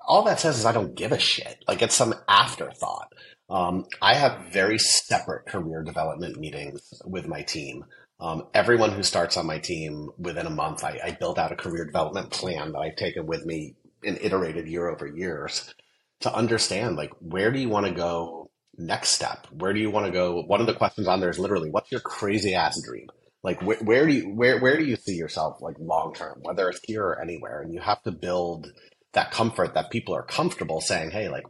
all 0.06 0.24
that 0.24 0.40
says 0.40 0.58
is 0.58 0.66
I 0.66 0.72
don't 0.72 0.94
give 0.94 1.12
a 1.12 1.18
shit. 1.18 1.64
Like 1.68 1.82
it's 1.82 1.94
some 1.94 2.14
afterthought. 2.28 3.12
Um, 3.50 3.84
I 4.00 4.14
have 4.14 4.52
very 4.52 4.78
separate 4.78 5.46
career 5.46 5.82
development 5.82 6.38
meetings 6.38 7.02
with 7.04 7.26
my 7.26 7.42
team. 7.42 7.84
Um, 8.20 8.46
everyone 8.54 8.92
who 8.92 9.02
starts 9.02 9.36
on 9.36 9.46
my 9.46 9.58
team 9.58 10.10
within 10.18 10.46
a 10.46 10.50
month, 10.50 10.84
I, 10.84 11.00
I 11.04 11.10
build 11.10 11.38
out 11.38 11.52
a 11.52 11.56
career 11.56 11.84
development 11.84 12.30
plan 12.30 12.72
that 12.72 12.78
I've 12.78 12.96
taken 12.96 13.26
with 13.26 13.44
me 13.44 13.74
and 14.02 14.18
iterated 14.20 14.68
year 14.68 14.88
over 14.88 15.06
years 15.06 15.74
to 16.20 16.34
understand 16.34 16.96
like 16.96 17.12
where 17.20 17.50
do 17.50 17.58
you 17.58 17.68
want 17.68 17.86
to 17.86 17.92
go 17.92 18.43
next 18.78 19.10
step? 19.10 19.46
Where 19.52 19.72
do 19.72 19.80
you 19.80 19.90
want 19.90 20.06
to 20.06 20.12
go? 20.12 20.42
One 20.42 20.60
of 20.60 20.66
the 20.66 20.74
questions 20.74 21.08
on 21.08 21.20
there 21.20 21.30
is 21.30 21.38
literally, 21.38 21.70
what's 21.70 21.92
your 21.92 22.00
crazy 22.00 22.54
ass 22.54 22.80
dream? 22.86 23.08
Like 23.42 23.60
wh- 23.60 23.82
where 23.86 24.06
do 24.06 24.14
you 24.14 24.30
where 24.34 24.60
where 24.60 24.78
do 24.78 24.84
you 24.84 24.96
see 24.96 25.14
yourself 25.16 25.58
like 25.60 25.76
long 25.78 26.14
term, 26.14 26.40
whether 26.42 26.68
it's 26.70 26.80
here 26.84 27.04
or 27.04 27.20
anywhere? 27.20 27.62
And 27.62 27.74
you 27.74 27.80
have 27.80 28.02
to 28.04 28.12
build 28.12 28.72
that 29.14 29.32
comfort 29.32 29.74
that 29.74 29.90
people 29.90 30.14
are 30.16 30.24
comfortable 30.24 30.80
saying, 30.80 31.10
hey, 31.12 31.28
like 31.28 31.44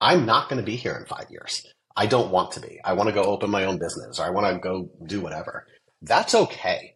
I'm 0.00 0.26
not 0.26 0.50
going 0.50 0.60
to 0.60 0.66
be 0.66 0.76
here 0.76 0.96
in 0.96 1.06
five 1.06 1.26
years. 1.30 1.66
I 1.96 2.06
don't 2.06 2.32
want 2.32 2.52
to 2.52 2.60
be. 2.60 2.80
I 2.84 2.94
want 2.94 3.08
to 3.10 3.14
go 3.16 3.24
open 3.24 3.50
my 3.50 3.66
own 3.66 3.78
business 3.80 4.20
or 4.20 4.26
I 4.26 4.30
want 4.30 4.54
to 4.54 4.60
go 4.60 4.90
do 5.06 5.22
whatever. 5.22 5.66
That's 6.02 6.36
okay. 6.36 6.94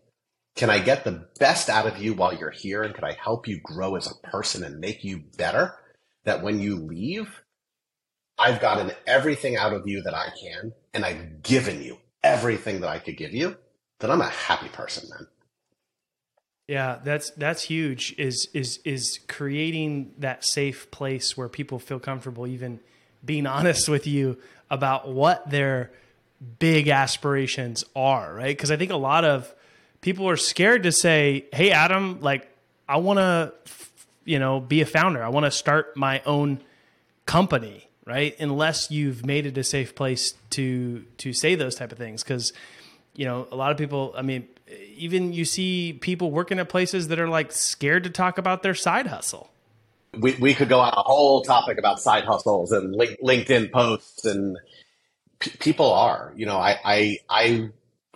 Can 0.57 0.71
I 0.71 0.81
get 0.81 1.05
the 1.05 1.27
best 1.41 1.71
out 1.71 1.87
of 1.87 1.99
you 1.99 2.15
while 2.15 2.35
you're 2.35 2.51
here? 2.53 2.83
And 2.85 2.95
can 2.95 3.05
I 3.05 3.17
help 3.23 3.49
you 3.49 3.61
grow 3.63 3.97
as 3.97 4.09
a 4.09 4.29
person 4.29 4.65
and 4.65 4.81
make 4.81 5.05
you 5.05 5.23
better? 5.39 5.75
That 6.25 6.43
when 6.43 6.61
you 6.61 6.77
leave, 6.77 7.29
I've 8.39 8.61
gotten 8.61 8.93
everything 9.07 9.57
out 9.57 9.73
of 9.73 9.87
you 9.87 10.03
that 10.03 10.15
I 10.15 10.29
can, 10.41 10.73
and 10.95 11.05
I've 11.05 11.43
given 11.43 11.83
you 11.83 11.99
everything 12.23 12.81
that 12.81 12.89
I 12.89 12.99
could 12.99 13.17
give 13.17 13.35
you, 13.35 13.57
then 14.01 14.11
I'm 14.11 14.21
a 14.21 14.29
happy 14.29 14.69
person 14.69 15.09
then. 15.11 15.27
Yeah, 16.69 16.99
that's 17.03 17.31
that's 17.31 17.63
huge. 17.63 18.15
Is 18.19 18.49
is 18.53 18.79
is 18.85 19.21
creating 19.27 20.13
that 20.19 20.45
safe 20.45 20.91
place 20.91 21.37
where 21.37 21.49
people 21.49 21.79
feel 21.79 21.99
comfortable 21.99 22.47
even 22.47 22.81
being 23.25 23.47
honest 23.47 23.89
with 23.89 24.07
you 24.07 24.37
about 24.71 25.09
what 25.09 25.49
their 25.49 25.91
big 26.59 26.89
aspirations 26.89 27.85
are, 27.97 28.35
right? 28.35 28.57
Because 28.57 28.71
I 28.71 28.77
think 28.77 28.93
a 28.93 28.97
lot 28.97 29.25
of 29.25 29.53
people 30.03 30.29
are 30.29 30.37
scared 30.37 30.83
to 30.83 30.93
say, 30.93 31.47
"Hey, 31.55 31.71
Adam, 31.71 32.21
like 32.21 32.49
I 32.87 32.99
want 32.99 33.19
to, 33.19 33.55
you 34.27 34.39
know, 34.39 34.61
be 34.61 34.83
a 34.83 34.87
founder. 34.87 35.25
I 35.25 35.29
want 35.31 35.47
to 35.47 35.51
start 35.51 35.97
my 35.97 36.21
own 36.27 36.61
company." 37.25 37.88
Right? 38.09 38.35
Unless 38.41 38.91
you've 38.91 39.25
made 39.27 39.45
it 39.45 39.59
a 39.59 39.65
safe 39.65 39.95
place 39.95 40.33
to 40.51 41.05
to 41.19 41.33
say 41.33 41.55
those 41.55 41.75
type 41.75 41.93
of 41.93 41.99
things, 41.99 42.23
because 42.23 42.55
you 43.15 43.27
know 43.27 43.47
a 43.53 43.57
lot 43.57 43.71
of 43.71 43.77
people. 43.77 44.15
I 44.17 44.23
mean, 44.23 44.49
even 44.97 45.33
you 45.35 45.45
see 45.45 45.93
people 45.93 46.31
working 46.31 46.59
at 46.59 46.71
places 46.71 47.09
that 47.09 47.21
are 47.21 47.29
like 47.29 47.53
scared 47.53 48.05
to 48.05 48.11
talk 48.11 48.39
about 48.39 48.63
their 48.63 48.75
side 48.75 49.09
hustle 49.09 49.51
we, 50.17 50.35
we 50.37 50.55
could 50.55 50.69
go 50.69 50.81
on 50.81 50.93
a 50.93 51.03
whole 51.03 51.43
topic 51.43 51.79
about 51.79 52.01
side 52.01 52.25
hustles 52.25 52.73
and 52.73 52.95
link, 52.95 53.19
LinkedIn 53.23 53.71
posts 53.71 54.25
and 54.25 54.57
p- 55.39 55.51
people 55.59 55.93
are, 55.93 56.33
you 56.37 56.47
know, 56.47 56.57
I, 56.57 56.79
I, 56.85 57.19
I, 57.29 57.69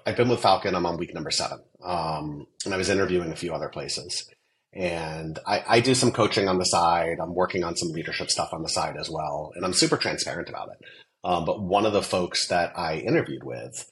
I've 0.07 0.17
been 0.17 0.29
with 0.29 0.41
Falkon. 0.41 0.75
I'm 0.75 0.87
on 0.87 0.97
week 0.97 1.15
number 1.15 1.31
seven, 1.31 1.61
um, 1.83 2.47
and 2.65 2.75
I 2.75 2.77
was 2.77 2.89
interviewing 2.89 3.31
a 3.31 3.37
few 3.37 3.53
other 3.53 3.69
places. 3.69 4.29
And 4.75 5.39
I, 5.47 5.65
I 5.69 5.81
do 5.81 5.95
some 5.95 6.13
coaching 6.13 6.49
on 6.49 6.59
the 6.59 6.65
side. 6.65 7.19
I'm 7.21 7.35
working 7.35 7.63
on 7.63 7.77
some 7.77 7.91
leadership 7.91 8.31
stuff 8.31 8.53
on 8.53 8.63
the 8.63 8.69
side 8.69 8.97
as 8.97 9.11
well, 9.11 9.53
and 9.55 9.65
I'm 9.65 9.75
super 9.75 9.97
transparent 9.97 10.49
about 10.49 10.71
it. 10.71 10.87
Um, 11.25 11.45
but 11.45 11.63
one 11.63 11.87
of 11.87 11.93
the 11.93 12.03
folks 12.03 12.49
that 12.49 12.77
I 12.79 12.97
interviewed 12.97 13.45
with 13.45 13.91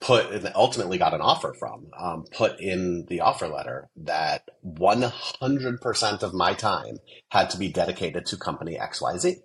put 0.00 0.30
and 0.30 0.50
ultimately 0.54 0.98
got 0.98 1.14
an 1.14 1.20
offer 1.20 1.54
from 1.58 1.86
um, 1.98 2.24
put 2.30 2.60
in 2.60 3.06
the 3.08 3.20
offer 3.20 3.48
letter 3.48 3.88
that 3.96 4.42
100% 4.66 6.22
of 6.22 6.34
my 6.34 6.54
time 6.54 6.98
had 7.30 7.50
to 7.50 7.58
be 7.58 7.68
dedicated 7.68 8.26
to 8.26 8.36
company 8.36 8.76
xyz 8.78 9.36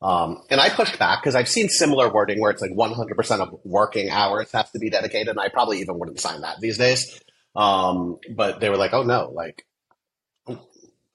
um, 0.00 0.42
and 0.48 0.60
i 0.60 0.68
pushed 0.68 0.96
back 0.98 1.20
because 1.20 1.34
i've 1.34 1.48
seen 1.48 1.68
similar 1.68 2.12
wording 2.12 2.40
where 2.40 2.52
it's 2.52 2.62
like 2.62 2.70
100% 2.70 3.40
of 3.40 3.58
working 3.64 4.10
hours 4.10 4.50
have 4.52 4.70
to 4.72 4.78
be 4.78 4.90
dedicated. 4.90 5.28
And 5.28 5.40
i 5.40 5.48
probably 5.48 5.80
even 5.80 5.98
wouldn't 5.98 6.20
sign 6.20 6.42
that 6.42 6.60
these 6.60 6.78
days. 6.78 7.20
Um, 7.56 8.18
but 8.34 8.60
they 8.60 8.70
were 8.70 8.76
like 8.76 8.94
oh 8.94 9.02
no. 9.02 9.30
Like 9.34 9.66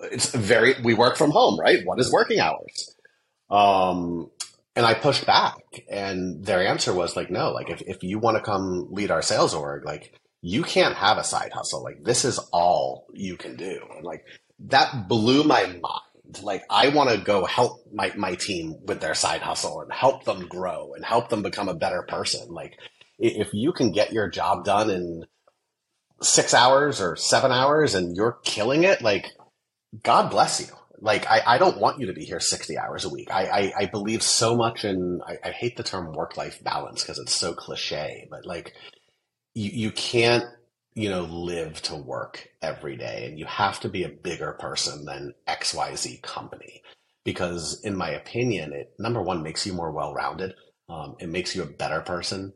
it's 0.02 0.34
very 0.36 0.76
we 0.84 0.94
work 0.94 1.18
from 1.18 1.32
home 1.32 1.60
right 1.60 1.80
what 1.86 2.00
is 2.00 2.12
working 2.12 2.40
hours 2.40 2.96
um, 3.50 4.32
and 4.76 4.86
I 4.86 4.94
pushed 4.94 5.26
back, 5.26 5.84
and 5.90 6.44
their 6.44 6.66
answer 6.68 6.94
was 6.94 7.16
like, 7.16 7.30
no, 7.30 7.52
like 7.52 7.70
if, 7.70 7.82
if 7.84 8.04
you 8.04 8.20
want 8.20 8.38
to 8.38 8.44
come 8.44 8.88
lead 8.92 9.12
our 9.12 9.22
sales 9.22 9.54
org, 9.54 9.86
like 9.86 10.20
you 10.42 10.64
can't 10.64 10.96
have 10.96 11.18
a 11.18 11.24
side 11.24 11.54
hustle. 11.54 11.84
Like 11.84 12.04
this 12.04 12.26
is 12.26 12.40
all 12.52 13.08
you 13.14 13.38
can 13.38 13.56
do. 13.56 13.80
And 13.96 14.06
like 14.06 14.26
that 14.68 15.08
blew 15.08 15.44
my 15.44 15.66
mind. 15.66 16.44
Like 16.44 16.64
I 16.70 16.90
want 16.90 17.10
to 17.10 17.18
go 17.18 17.46
help 17.46 17.80
my, 17.94 18.12
my 18.16 18.36
team 18.36 18.76
with 18.86 19.00
their 19.00 19.16
side 19.16 19.42
hustle 19.42 19.82
and 19.82 19.92
help 19.94 20.26
them 20.26 20.48
grow 20.48 20.94
and 20.94 21.06
help 21.06 21.30
them 21.30 21.42
become 21.42 21.70
a 21.70 21.74
better 21.76 22.04
person. 22.08 22.50
Like 22.50 22.78
if 23.18 23.54
you 23.54 23.72
can 23.72 23.92
get 23.92 24.12
your 24.12 24.30
job 24.30 24.66
done 24.66 24.90
in 24.90 25.26
six 26.22 26.54
hours 26.54 27.00
or 27.00 27.16
seven 27.16 27.52
hours 27.52 27.96
and 27.96 28.16
you're 28.16 28.38
killing 28.44 28.84
it, 28.84 29.02
like 29.02 29.28
God 30.04 30.30
bless 30.30 30.62
you 30.62 30.76
like 31.00 31.30
I, 31.30 31.42
I 31.46 31.58
don't 31.58 31.80
want 31.80 32.00
you 32.00 32.08
to 32.08 32.14
be 32.14 32.26
here 32.26 32.40
60 32.40 32.78
hours 32.78 33.06
a 33.06 33.10
week. 33.10 33.30
I, 33.32 33.46
I, 33.46 33.74
I 33.82 33.86
believe 33.86 34.24
so 34.24 34.56
much 34.56 34.86
in 34.86 35.22
I, 35.26 35.38
I 35.44 35.52
hate 35.52 35.78
the 35.78 35.84
term 35.84 36.14
work 36.14 36.38
life 36.38 36.64
balance 36.64 37.02
because 37.02 37.20
it's 37.20 37.36
so 37.36 37.54
cliche, 37.54 38.28
but 38.30 38.46
like 38.46 38.74
you 39.54 39.72
you 39.72 39.92
can't, 39.92 40.46
you 40.94 41.10
know, 41.10 41.24
live 41.24 41.82
to 41.84 41.96
work 41.96 42.50
every 42.62 42.96
day 42.96 43.28
and 43.28 43.38
you 43.40 43.46
have 43.46 43.80
to 43.82 43.90
be 43.90 44.04
a 44.04 44.10
bigger 44.10 44.54
person 44.54 45.06
than 45.06 45.34
XYZ 45.48 46.22
company. 46.22 46.82
Because 47.24 47.82
in 47.84 47.96
my 47.96 48.10
opinion, 48.10 48.72
it 48.74 48.94
number 49.00 49.22
one 49.22 49.44
makes 49.44 49.66
you 49.66 49.74
more 49.74 49.92
well 49.92 50.14
rounded. 50.14 50.54
Um, 50.88 51.16
it 51.20 51.30
makes 51.30 51.56
you 51.56 51.64
a 51.64 51.68
better 51.68 52.02
person. 52.02 52.54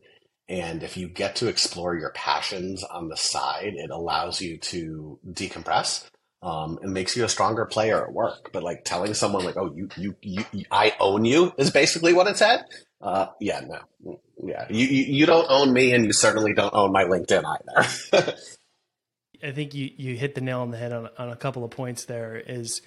And 0.47 0.81
if 0.81 0.97
you 0.97 1.07
get 1.07 1.35
to 1.37 1.47
explore 1.47 1.95
your 1.95 2.11
passions 2.11 2.83
on 2.83 3.09
the 3.09 3.17
side, 3.17 3.73
it 3.75 3.91
allows 3.91 4.41
you 4.41 4.57
to 4.57 5.19
decompress 5.27 6.09
um, 6.41 6.79
it 6.81 6.87
makes 6.87 7.17
you 7.17 7.25
a 7.25 7.29
stronger 7.29 7.65
player 7.65 8.03
at 8.03 8.13
work. 8.13 8.51
But 8.53 8.63
like 8.63 8.85
telling 8.85 9.13
someone 9.13 9.43
like, 9.43 9.57
"Oh, 9.57 9.73
you, 9.73 9.89
you, 9.97 10.15
you, 10.21 10.65
I 10.71 10.95
own 10.99 11.25
you," 11.25 11.53
is 11.57 11.71
basically 11.71 12.13
what 12.13 12.27
it 12.27 12.37
said. 12.37 12.65
Uh, 13.01 13.27
yeah, 13.39 13.61
no, 13.61 14.19
yeah, 14.43 14.65
you, 14.69 14.85
you, 14.85 15.03
you 15.13 15.25
don't 15.25 15.47
own 15.49 15.73
me, 15.73 15.93
and 15.93 16.05
you 16.05 16.13
certainly 16.13 16.53
don't 16.53 16.73
own 16.73 16.91
my 16.91 17.03
LinkedIn 17.05 17.43
either. 17.45 18.33
I 19.43 19.51
think 19.51 19.73
you 19.73 19.91
you 19.95 20.15
hit 20.15 20.35
the 20.35 20.41
nail 20.41 20.61
on 20.61 20.71
the 20.71 20.77
head 20.77 20.91
on 20.91 21.09
on 21.17 21.29
a 21.29 21.35
couple 21.35 21.63
of 21.63 21.71
points. 21.71 22.05
There 22.05 22.35
is 22.35 22.81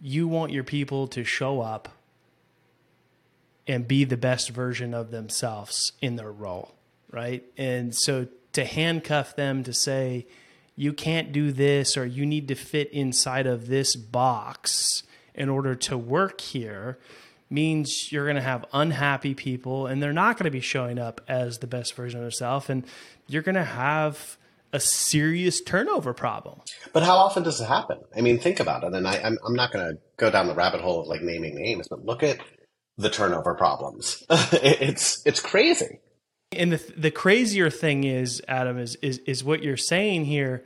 you 0.00 0.28
want 0.28 0.52
your 0.52 0.64
people 0.64 1.06
to 1.08 1.24
show 1.24 1.60
up 1.60 1.88
and 3.66 3.86
be 3.88 4.04
the 4.04 4.16
best 4.16 4.50
version 4.50 4.94
of 4.94 5.10
themselves 5.10 5.92
in 6.00 6.16
their 6.16 6.30
role, 6.30 6.74
right? 7.10 7.44
And 7.56 7.94
so 7.94 8.28
to 8.52 8.64
handcuff 8.64 9.36
them 9.36 9.64
to 9.64 9.72
say 9.72 10.26
you 10.76 10.92
can't 10.92 11.32
do 11.32 11.50
this 11.50 11.96
or 11.96 12.04
you 12.06 12.26
need 12.26 12.48
to 12.48 12.54
fit 12.54 12.92
inside 12.92 13.46
of 13.46 13.66
this 13.66 13.96
box 13.96 15.02
in 15.34 15.48
order 15.48 15.74
to 15.74 15.98
work 15.98 16.40
here 16.40 16.98
means 17.48 18.10
you're 18.12 18.24
going 18.24 18.36
to 18.36 18.42
have 18.42 18.64
unhappy 18.72 19.34
people 19.34 19.86
and 19.86 20.02
they're 20.02 20.12
not 20.12 20.36
going 20.36 20.44
to 20.44 20.50
be 20.50 20.60
showing 20.60 20.98
up 20.98 21.20
as 21.28 21.58
the 21.58 21.66
best 21.66 21.94
version 21.94 22.18
of 22.18 22.24
themselves 22.24 22.68
and 22.68 22.84
you're 23.26 23.42
going 23.42 23.54
to 23.54 23.64
have 23.64 24.36
a 24.72 24.80
serious 24.80 25.60
turnover 25.60 26.12
problem. 26.12 26.60
But 26.92 27.02
how 27.02 27.16
often 27.16 27.42
does 27.42 27.60
it 27.60 27.66
happen? 27.66 27.98
I 28.16 28.20
mean, 28.20 28.38
think 28.38 28.60
about 28.60 28.84
it. 28.84 28.92
And 28.92 29.06
I, 29.06 29.18
I'm, 29.18 29.38
I'm 29.46 29.54
not 29.54 29.72
going 29.72 29.88
to 29.88 29.98
go 30.16 30.30
down 30.30 30.48
the 30.48 30.54
rabbit 30.54 30.80
hole 30.80 31.00
of 31.00 31.06
like 31.06 31.22
naming 31.22 31.54
names, 31.54 31.86
but 31.88 32.04
look 32.04 32.22
at 32.22 32.38
the 32.98 33.10
turnover 33.10 33.54
problems. 33.54 34.24
it's 34.30 35.22
it's 35.26 35.40
crazy. 35.40 36.00
And 36.52 36.72
the 36.72 36.92
the 36.96 37.10
crazier 37.10 37.70
thing 37.70 38.04
is, 38.04 38.42
Adam, 38.46 38.78
is 38.78 38.96
is 38.96 39.18
is 39.18 39.42
what 39.42 39.62
you're 39.62 39.76
saying 39.76 40.26
here 40.26 40.64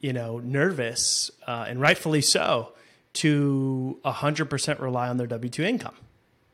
you 0.01 0.13
know, 0.13 0.39
nervous 0.39 1.31
uh, 1.47 1.67
and 1.69 1.81
rightfully 1.81 2.23
so 2.23 2.73
to 3.15 3.99
hundred 4.05 4.47
percent 4.47 4.81
rely 4.81 5.09
on 5.09 5.19
their 5.19 5.27
W 5.27 5.51
two 5.51 5.63
income. 5.63 5.95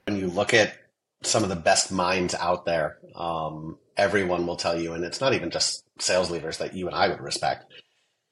When 0.07 0.17
you 0.17 0.29
look 0.29 0.55
at 0.55 0.75
some 1.23 1.43
of 1.43 1.49
the 1.49 1.57
best 1.57 1.93
minds 1.93 2.35
out 2.35 2.65
there, 2.65 2.99
um, 3.15 3.79
everyone 3.97 4.47
will 4.47 4.57
tell 4.57 4.81
you, 4.81 4.95
and 4.95 5.05
it's 5.05 5.21
not 5.21 5.35
even 5.35 5.51
just 5.51 5.85
sales 6.01 6.31
leaders 6.31 6.59
that 6.59 6.75
you 6.75 6.87
and 6.87 6.97
I 6.97 7.09
would 7.09 7.21
respect 7.21 7.67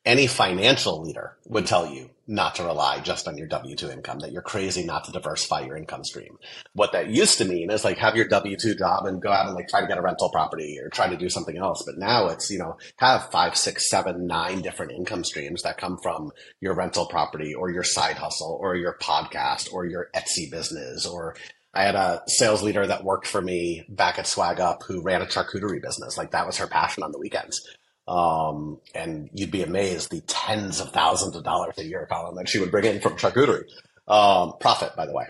any 0.07 0.29
financial 0.29 1.03
leader 1.03 1.37
would 1.47 1.67
tell 1.67 1.87
you 1.93 2.11
not 2.29 2.55
to 2.57 2.65
rely 2.65 3.01
just 3.01 3.29
on 3.29 3.37
your 3.37 3.47
W 3.47 3.77
2 3.77 3.91
income, 3.91 4.21
that 4.21 4.33
you're 4.33 4.43
crazy 4.43 4.85
not 4.85 5.05
to 5.05 5.13
diversify 5.13 5.61
your 5.61 5.77
income 5.77 6.05
stream. 6.05 6.39
What 6.73 6.93
that 6.93 7.09
used 7.09 7.39
to 7.39 7.45
mean 7.45 7.71
is 7.71 7.85
like 7.85 7.99
have 7.99 8.17
your 8.17 8.27
W 8.29 8.57
2 8.57 8.77
job 8.77 9.07
and 9.07 9.21
go 9.23 9.31
out 9.31 9.47
and 9.47 9.55
like 9.55 9.69
try 9.69 9.81
to 9.81 9.87
get 9.87 9.99
a 9.99 10.03
rental 10.03 10.31
property 10.31 10.79
or 10.83 10.89
try 10.89 11.09
to 11.09 11.17
do 11.17 11.29
something 11.29 11.57
else. 11.57 11.83
But 11.85 11.99
now 11.99 12.29
it's, 12.29 12.51
you 12.51 12.59
know, 12.59 12.79
have 12.97 13.31
five, 13.31 13.57
six, 13.57 13.91
seven, 13.91 14.27
nine 14.27 14.63
different 14.63 14.93
income 14.93 15.25
streams 15.25 15.63
that 15.63 15.79
come 15.79 15.99
from 16.03 16.33
your 16.61 16.75
rental 16.75 17.07
property 17.07 17.55
or 17.55 17.71
your 17.71 17.85
side 17.85 18.17
hustle 18.17 18.59
or 18.61 18.77
your 18.77 18.97
podcast 19.01 19.73
or 19.73 19.87
your 19.87 20.09
Etsy 20.15 20.51
business. 20.51 21.07
Or 21.07 21.37
I 21.75 21.85
had 21.85 21.95
a 21.95 22.23
sales 22.27 22.63
leader 22.63 22.87
that 22.87 23.05
worked 23.05 23.27
for 23.27 23.43
me 23.43 23.85
back 23.89 24.19
at 24.19 24.27
Swag 24.27 24.61
Up 24.61 24.83
who 24.85 25.03
ran 25.03 25.23
a 25.23 25.27
charcuterie 25.27 25.83
business. 25.83 26.17
Like 26.17 26.31
that 26.31 26.47
was 26.47 26.59
her 26.59 26.67
passion 26.67 27.03
on 27.03 27.13
the 27.13 27.19
weekends. 27.19 27.61
Um, 28.09 28.81
and 28.95 29.31
you'd 29.33 29.51
be 29.51 29.63
amazed 29.63 30.11
the 30.11 30.21
tens 30.23 30.81
of 30.81 30.93
thousands 30.93 31.35
of 31.35 31.43
dollars 31.43 31.75
a 31.79 31.85
year, 31.85 32.07
Collin, 32.11 32.37
that 32.37 32.49
she 32.49 32.61
would 32.61 32.71
bring 32.71 32.85
in 32.85 33.01
from 33.01 33.17
charcuterie. 33.17 33.65
Um, 34.07 34.55
profit, 34.61 34.95
by 34.97 35.07
the 35.07 35.13
way. 35.13 35.27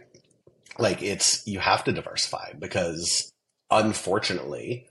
Like 0.79 1.03
it's, 1.03 1.47
you 1.47 1.59
have 1.59 1.85
to 1.85 1.93
diversify 1.93 2.53
because 2.59 3.33
unfortunately, 3.71 4.87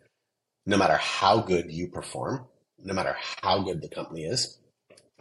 no 0.65 0.77
matter 0.77 0.97
how 0.97 1.41
good 1.41 1.71
you 1.71 1.87
perform, 1.87 2.45
no 2.83 2.93
matter 2.93 3.15
how 3.43 3.61
good 3.61 3.81
the 3.81 3.89
company 3.89 4.25
is, 4.25 4.57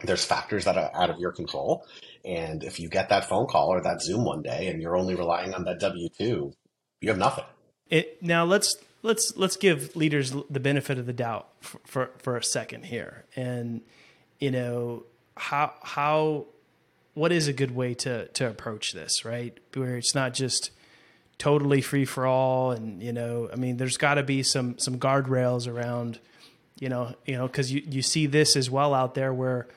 there's 0.03 0.25
factors 0.25 0.65
that 0.65 0.77
are 0.77 0.91
out 0.93 1.09
of 1.09 1.19
your 1.19 1.31
control. 1.31 1.85
And 2.23 2.63
if 2.63 2.79
you 2.79 2.89
get 2.89 3.09
that 3.09 3.29
phone 3.29 3.47
call 3.47 3.69
or 3.69 3.81
that 3.81 4.01
Zoom 4.01 4.25
one 4.25 4.41
day 4.41 4.67
and 4.67 4.81
you're 4.81 4.97
only 4.97 5.15
relying 5.15 5.53
on 5.53 5.63
that 5.65 5.79
W 5.79 6.09
2, 6.17 6.53
you 7.01 7.09
have 7.09 7.17
nothing. 7.17 7.45
It, 7.89 8.21
now 8.21 8.45
let's 8.45 8.75
let's 9.05 9.37
let's 9.37 9.55
give 9.55 9.95
leaders 9.95 10.33
the 10.49 10.59
benefit 10.59 10.97
of 10.97 11.05
the 11.05 11.13
doubt 11.13 11.47
for, 11.61 11.79
for, 11.85 12.11
for 12.17 12.37
a 12.37 12.43
second 12.43 12.85
here, 12.85 13.25
and 13.35 13.81
you 14.39 14.51
know 14.51 15.03
how 15.37 15.73
how 15.81 16.45
what 17.13 17.31
is 17.31 17.47
a 17.47 17.53
good 17.53 17.71
way 17.75 17.93
to 17.93 18.27
to 18.29 18.49
approach 18.49 18.91
this, 18.93 19.23
right? 19.23 19.57
Where 19.73 19.97
it's 19.97 20.15
not 20.15 20.33
just 20.33 20.71
totally 21.37 21.81
free 21.81 22.05
for 22.05 22.25
all, 22.25 22.71
and 22.71 23.01
you 23.01 23.13
know, 23.13 23.49
I 23.51 23.55
mean, 23.55 23.77
there's 23.77 23.97
got 23.97 24.15
to 24.15 24.23
be 24.23 24.43
some 24.43 24.77
some 24.79 24.99
guardrails 24.99 25.71
around, 25.71 26.19
you 26.79 26.89
know, 26.89 27.15
you 27.25 27.37
know, 27.37 27.47
because 27.47 27.71
you 27.71 27.83
you 27.85 28.01
see 28.01 28.25
this 28.25 28.55
as 28.55 28.69
well 28.69 28.93
out 28.93 29.13
there 29.13 29.33
where 29.33 29.67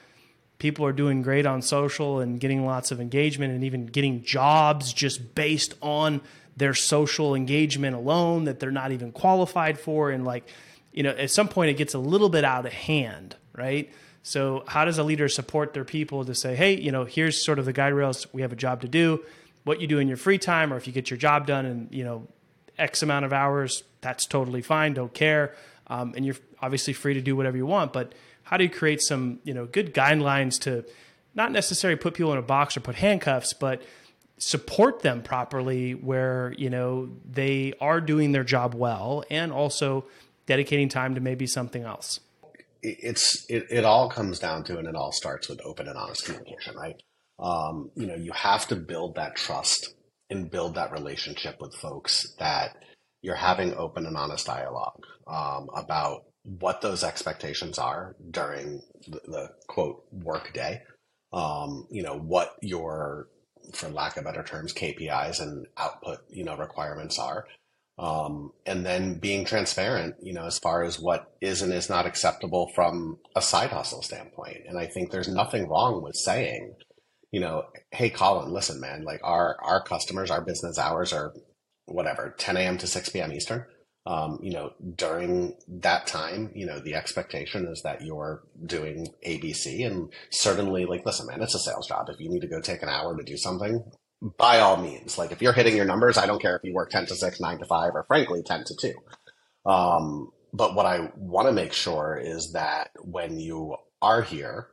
people 0.58 0.84
are 0.84 0.92
doing 0.92 1.22
great 1.22 1.46
on 1.46 1.62
social 1.62 2.18
and 2.18 2.40
getting 2.40 2.66
lots 2.66 2.90
of 2.90 3.00
engagement 3.00 3.54
and 3.54 3.62
even 3.62 3.86
getting 3.86 4.24
jobs 4.24 4.92
just 4.92 5.34
based 5.36 5.74
on 5.80 6.20
their 6.58 6.74
social 6.74 7.34
engagement 7.34 7.94
alone 7.94 8.44
that 8.44 8.60
they're 8.60 8.70
not 8.70 8.92
even 8.92 9.12
qualified 9.12 9.78
for. 9.78 10.10
And 10.10 10.24
like 10.24 10.48
you 10.92 11.02
know 11.02 11.10
at 11.10 11.30
some 11.30 11.48
point 11.48 11.70
it 11.70 11.74
gets 11.74 11.94
a 11.94 11.98
little 11.98 12.28
bit 12.28 12.44
out 12.44 12.66
of 12.66 12.72
hand 12.72 13.36
right? 13.56 13.92
So 14.22 14.62
how 14.66 14.84
does 14.84 14.98
a 14.98 15.02
leader 15.02 15.28
support 15.28 15.74
their 15.74 15.84
people 15.84 16.24
to 16.24 16.34
say 16.34 16.54
hey 16.54 16.78
you 16.78 16.92
know 16.92 17.04
here's 17.04 17.42
sort 17.42 17.58
of 17.58 17.64
the 17.64 17.72
guide 17.72 17.92
rails 17.92 18.26
we 18.32 18.42
have 18.42 18.52
a 18.52 18.56
job 18.56 18.82
to 18.82 18.88
do. 18.88 19.24
What 19.64 19.80
you 19.80 19.86
do 19.86 19.98
in 19.98 20.08
your 20.08 20.16
free 20.16 20.38
time 20.38 20.72
or 20.72 20.76
if 20.76 20.86
you 20.86 20.92
get 20.92 21.10
your 21.10 21.18
job 21.18 21.46
done 21.46 21.66
in 21.66 21.88
you 21.90 22.04
know 22.04 22.26
x 22.78 23.02
amount 23.02 23.24
of 23.24 23.32
hours 23.32 23.82
that's 24.00 24.26
totally 24.26 24.62
fine 24.62 24.94
don't 24.94 25.12
care. 25.12 25.54
Um, 25.86 26.12
and 26.16 26.24
you're 26.24 26.36
obviously 26.60 26.92
free 26.92 27.14
to 27.14 27.22
do 27.22 27.34
whatever 27.34 27.56
you 27.56 27.64
want. 27.66 27.92
But 27.92 28.14
how 28.42 28.56
do 28.56 28.64
you 28.64 28.70
create 28.70 29.00
some 29.02 29.40
you 29.44 29.54
know 29.54 29.66
good 29.66 29.94
guidelines 29.94 30.58
to 30.60 30.84
not 31.34 31.52
necessarily 31.52 31.96
put 31.96 32.14
people 32.14 32.32
in 32.32 32.38
a 32.38 32.42
box 32.42 32.76
or 32.76 32.80
put 32.80 32.96
handcuffs 32.96 33.52
but 33.52 33.82
support 34.38 35.00
them 35.00 35.22
properly 35.22 35.94
where 35.94 36.54
you 36.56 36.70
know 36.70 37.10
they 37.28 37.74
are 37.80 38.00
doing 38.00 38.32
their 38.32 38.44
job 38.44 38.74
well 38.74 39.24
and 39.30 39.52
also 39.52 40.04
dedicating 40.46 40.88
time 40.88 41.14
to 41.14 41.20
maybe 41.20 41.46
something 41.46 41.84
else. 41.84 42.20
It's 42.82 43.44
it, 43.48 43.66
it 43.70 43.84
all 43.84 44.08
comes 44.08 44.38
down 44.38 44.64
to 44.64 44.78
and 44.78 44.86
it 44.86 44.94
all 44.94 45.12
starts 45.12 45.48
with 45.48 45.60
open 45.64 45.88
and 45.88 45.96
honest 45.96 46.24
communication 46.24 46.74
right? 46.76 47.00
Um, 47.38 47.90
you 47.94 48.06
know 48.06 48.16
you 48.16 48.32
have 48.32 48.66
to 48.68 48.76
build 48.76 49.16
that 49.16 49.36
trust 49.36 49.94
and 50.30 50.50
build 50.50 50.74
that 50.74 50.92
relationship 50.92 51.56
with 51.60 51.74
folks 51.74 52.34
that 52.38 52.76
you're 53.22 53.34
having 53.34 53.74
open 53.74 54.06
and 54.06 54.16
honest 54.16 54.46
dialogue 54.46 55.02
um, 55.26 55.68
about 55.74 56.22
what 56.44 56.80
those 56.80 57.02
expectations 57.02 57.78
are 57.78 58.14
during 58.30 58.80
the, 59.06 59.20
the 59.26 59.48
quote 59.66 60.04
work 60.12 60.52
day. 60.52 60.82
Um, 61.32 61.86
you 61.90 62.02
know 62.02 62.16
what 62.16 62.54
your 62.62 63.28
for 63.74 63.88
lack 63.88 64.16
of 64.16 64.24
better 64.24 64.42
terms, 64.42 64.72
KPIs 64.72 65.40
and 65.40 65.66
output, 65.76 66.18
you 66.28 66.44
know, 66.44 66.56
requirements 66.56 67.18
are. 67.18 67.46
Um, 67.98 68.52
and 68.64 68.86
then 68.86 69.18
being 69.18 69.44
transparent, 69.44 70.16
you 70.22 70.32
know, 70.32 70.44
as 70.44 70.58
far 70.58 70.84
as 70.84 71.00
what 71.00 71.32
is 71.40 71.62
and 71.62 71.72
is 71.72 71.90
not 71.90 72.06
acceptable 72.06 72.70
from 72.74 73.18
a 73.34 73.42
side 73.42 73.70
hustle 73.70 74.02
standpoint. 74.02 74.58
And 74.68 74.78
I 74.78 74.86
think 74.86 75.10
there's 75.10 75.28
nothing 75.28 75.68
wrong 75.68 76.02
with 76.02 76.14
saying, 76.14 76.74
you 77.32 77.40
know, 77.40 77.64
hey, 77.90 78.08
Collin, 78.08 78.52
listen, 78.52 78.80
man, 78.80 79.02
like 79.02 79.20
our 79.24 79.56
our 79.62 79.82
customers, 79.82 80.30
our 80.30 80.40
business 80.40 80.78
hours 80.78 81.12
are 81.12 81.34
whatever, 81.86 82.34
10 82.38 82.56
a.m. 82.56 82.78
to 82.78 82.86
6 82.86 83.08
p.m. 83.08 83.32
Eastern 83.32 83.64
um, 84.08 84.38
you 84.42 84.52
know, 84.52 84.72
during 84.96 85.54
that 85.68 86.06
time, 86.06 86.50
you 86.54 86.64
know, 86.64 86.80
the 86.80 86.94
expectation 86.94 87.66
is 87.66 87.82
that 87.82 88.00
you're 88.00 88.42
doing 88.64 89.06
ABC 89.26 89.86
and 89.86 90.10
certainly 90.30 90.86
like, 90.86 91.04
listen, 91.04 91.26
man, 91.26 91.42
it's 91.42 91.54
a 91.54 91.58
sales 91.58 91.86
job. 91.86 92.06
If 92.08 92.18
you 92.18 92.30
need 92.30 92.40
to 92.40 92.48
go 92.48 92.58
take 92.58 92.82
an 92.82 92.88
hour 92.88 93.14
to 93.14 93.22
do 93.22 93.36
something, 93.36 93.84
by 94.38 94.60
all 94.60 94.78
means, 94.78 95.18
like 95.18 95.30
if 95.30 95.42
you're 95.42 95.52
hitting 95.52 95.76
your 95.76 95.84
numbers, 95.84 96.16
I 96.16 96.24
don't 96.24 96.40
care 96.40 96.56
if 96.56 96.64
you 96.64 96.72
work 96.72 96.88
10 96.88 97.04
to 97.04 97.14
6, 97.14 97.38
9 97.38 97.58
to 97.58 97.66
5, 97.66 97.90
or 97.94 98.04
frankly, 98.08 98.42
10 98.42 98.64
to 98.64 98.74
2. 98.80 99.70
Um, 99.70 100.30
but 100.54 100.74
what 100.74 100.86
I 100.86 101.10
want 101.14 101.48
to 101.48 101.52
make 101.52 101.74
sure 101.74 102.18
is 102.18 102.52
that 102.54 102.88
when 103.02 103.38
you 103.38 103.76
are 104.00 104.22
here, 104.22 104.68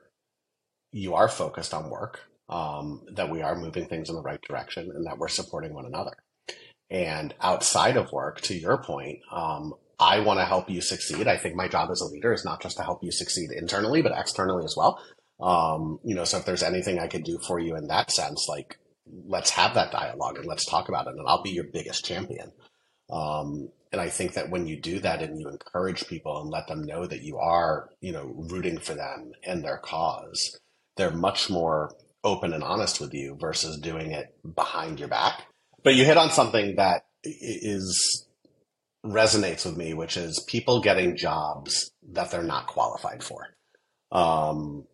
you 0.94 1.14
are 1.14 1.28
focused 1.28 1.74
on 1.74 1.90
work, 1.90 2.22
um, 2.48 3.02
that 3.12 3.30
we 3.30 3.42
are 3.42 3.58
moving 3.58 3.88
things 3.88 4.08
in 4.08 4.16
the 4.16 4.22
right 4.22 4.42
direction, 4.48 4.90
and 4.96 5.06
that 5.06 5.18
we're 5.18 5.28
supporting 5.28 5.74
one 5.74 5.86
another. 5.86 6.16
And 6.90 7.34
outside 7.42 7.98
of 7.98 8.12
work, 8.12 8.42
to 8.42 8.56
your 8.56 8.78
point, 8.78 9.20
um, 9.32 9.74
I 10.00 10.20
want 10.20 10.40
to 10.40 10.46
help 10.46 10.70
you 10.70 10.82
succeed. 10.82 11.28
I 11.28 11.38
think 11.38 11.56
my 11.56 11.68
job 11.68 11.90
as 11.92 12.02
a 12.02 12.06
leader 12.06 12.34
is 12.34 12.46
not 12.46 12.62
just 12.62 12.78
to 12.78 12.84
help 12.84 13.04
you 13.04 13.12
succeed 13.12 13.50
internally, 13.52 14.02
but 14.02 14.14
externally 14.16 14.66
as 14.66 14.76
well. 14.78 15.00
Um, 15.40 16.00
you 16.04 16.16
know, 16.16 16.26
so 16.26 16.38
if 16.38 16.46
there's 16.46 16.64
anything 16.64 17.00
I 17.00 17.08
could 17.08 17.24
do 17.24 17.40
for 17.48 17.60
you 17.60 17.76
in 17.76 17.88
that 17.88 18.12
sense, 18.12 18.46
like 18.48 18.78
let's 19.28 19.52
have 19.52 19.74
that 19.76 19.92
dialogue 19.92 20.38
and 20.38 20.46
let's 20.46 20.66
talk 20.66 20.90
about 20.90 21.08
it, 21.08 21.16
and 21.16 21.28
I'll 21.28 21.44
be 21.44 21.52
your 21.52 21.66
biggest 21.66 22.06
champion. 22.06 22.52
Um, 23.10 23.70
and 23.92 24.02
I 24.02 24.10
think 24.10 24.34
that 24.34 24.50
when 24.50 24.68
you 24.68 24.80
do 24.80 25.00
that 25.00 25.22
and 25.22 25.40
you 25.40 25.48
encourage 25.48 26.08
people 26.08 26.42
and 26.42 26.50
let 26.50 26.68
them 26.68 26.84
know 26.84 27.06
that 27.06 27.22
you 27.22 27.38
are, 27.38 27.90
you 28.02 28.12
know, 28.12 28.34
rooting 28.50 28.78
for 28.78 28.94
them 28.94 29.32
and 29.44 29.64
their 29.64 29.78
cause, 29.78 30.60
they're 30.98 31.12
much 31.12 31.50
more 31.50 31.96
open 32.24 32.54
and 32.54 32.64
honest 32.64 33.00
with 33.00 33.14
you 33.14 33.38
versus 33.40 33.78
doing 33.78 34.12
it 34.12 34.36
behind 34.56 35.00
your 35.00 35.08
back 35.08 35.46
but 35.86 35.96
you 35.96 36.04
hit 36.04 36.18
on 36.18 36.32
something 36.32 36.76
that 36.78 37.06
is 37.24 38.26
resonates 39.06 39.66
with 39.66 39.78
me, 39.78 39.94
which 39.94 40.18
is 40.18 40.44
people 40.48 40.82
getting 40.82 41.16
jobs 41.16 41.92
that 42.12 42.32
they're 42.32 42.44
not 42.44 42.66
qualified 42.66 43.24
for. 43.24 43.48
Um, 44.12 44.86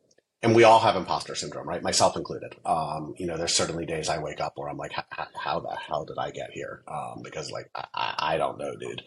and 0.44 0.54
we 0.54 0.66
all 0.66 0.80
have 0.80 0.98
imposter 0.98 1.34
syndrome, 1.34 1.68
right? 1.68 1.82
Myself 1.82 2.18
included. 2.18 2.58
Um, 2.66 3.14
you 3.18 3.26
know, 3.26 3.38
there's 3.38 3.56
certainly 3.56 3.86
days 3.86 4.10
I 4.10 4.22
wake 4.22 4.42
up 4.42 4.54
where 4.56 4.68
I'm 4.68 4.78
like, 4.78 4.92
how 4.92 5.62
the 5.62 5.78
hell 5.78 6.04
did 6.04 6.18
I 6.18 6.32
get 6.32 6.52
here? 6.52 6.84
Um, 6.90 7.22
because 7.24 7.52
like, 7.52 7.70
I, 7.74 8.16
I, 8.18 8.38
don't 8.38 8.58
know, 8.58 8.76
dude. 8.76 9.02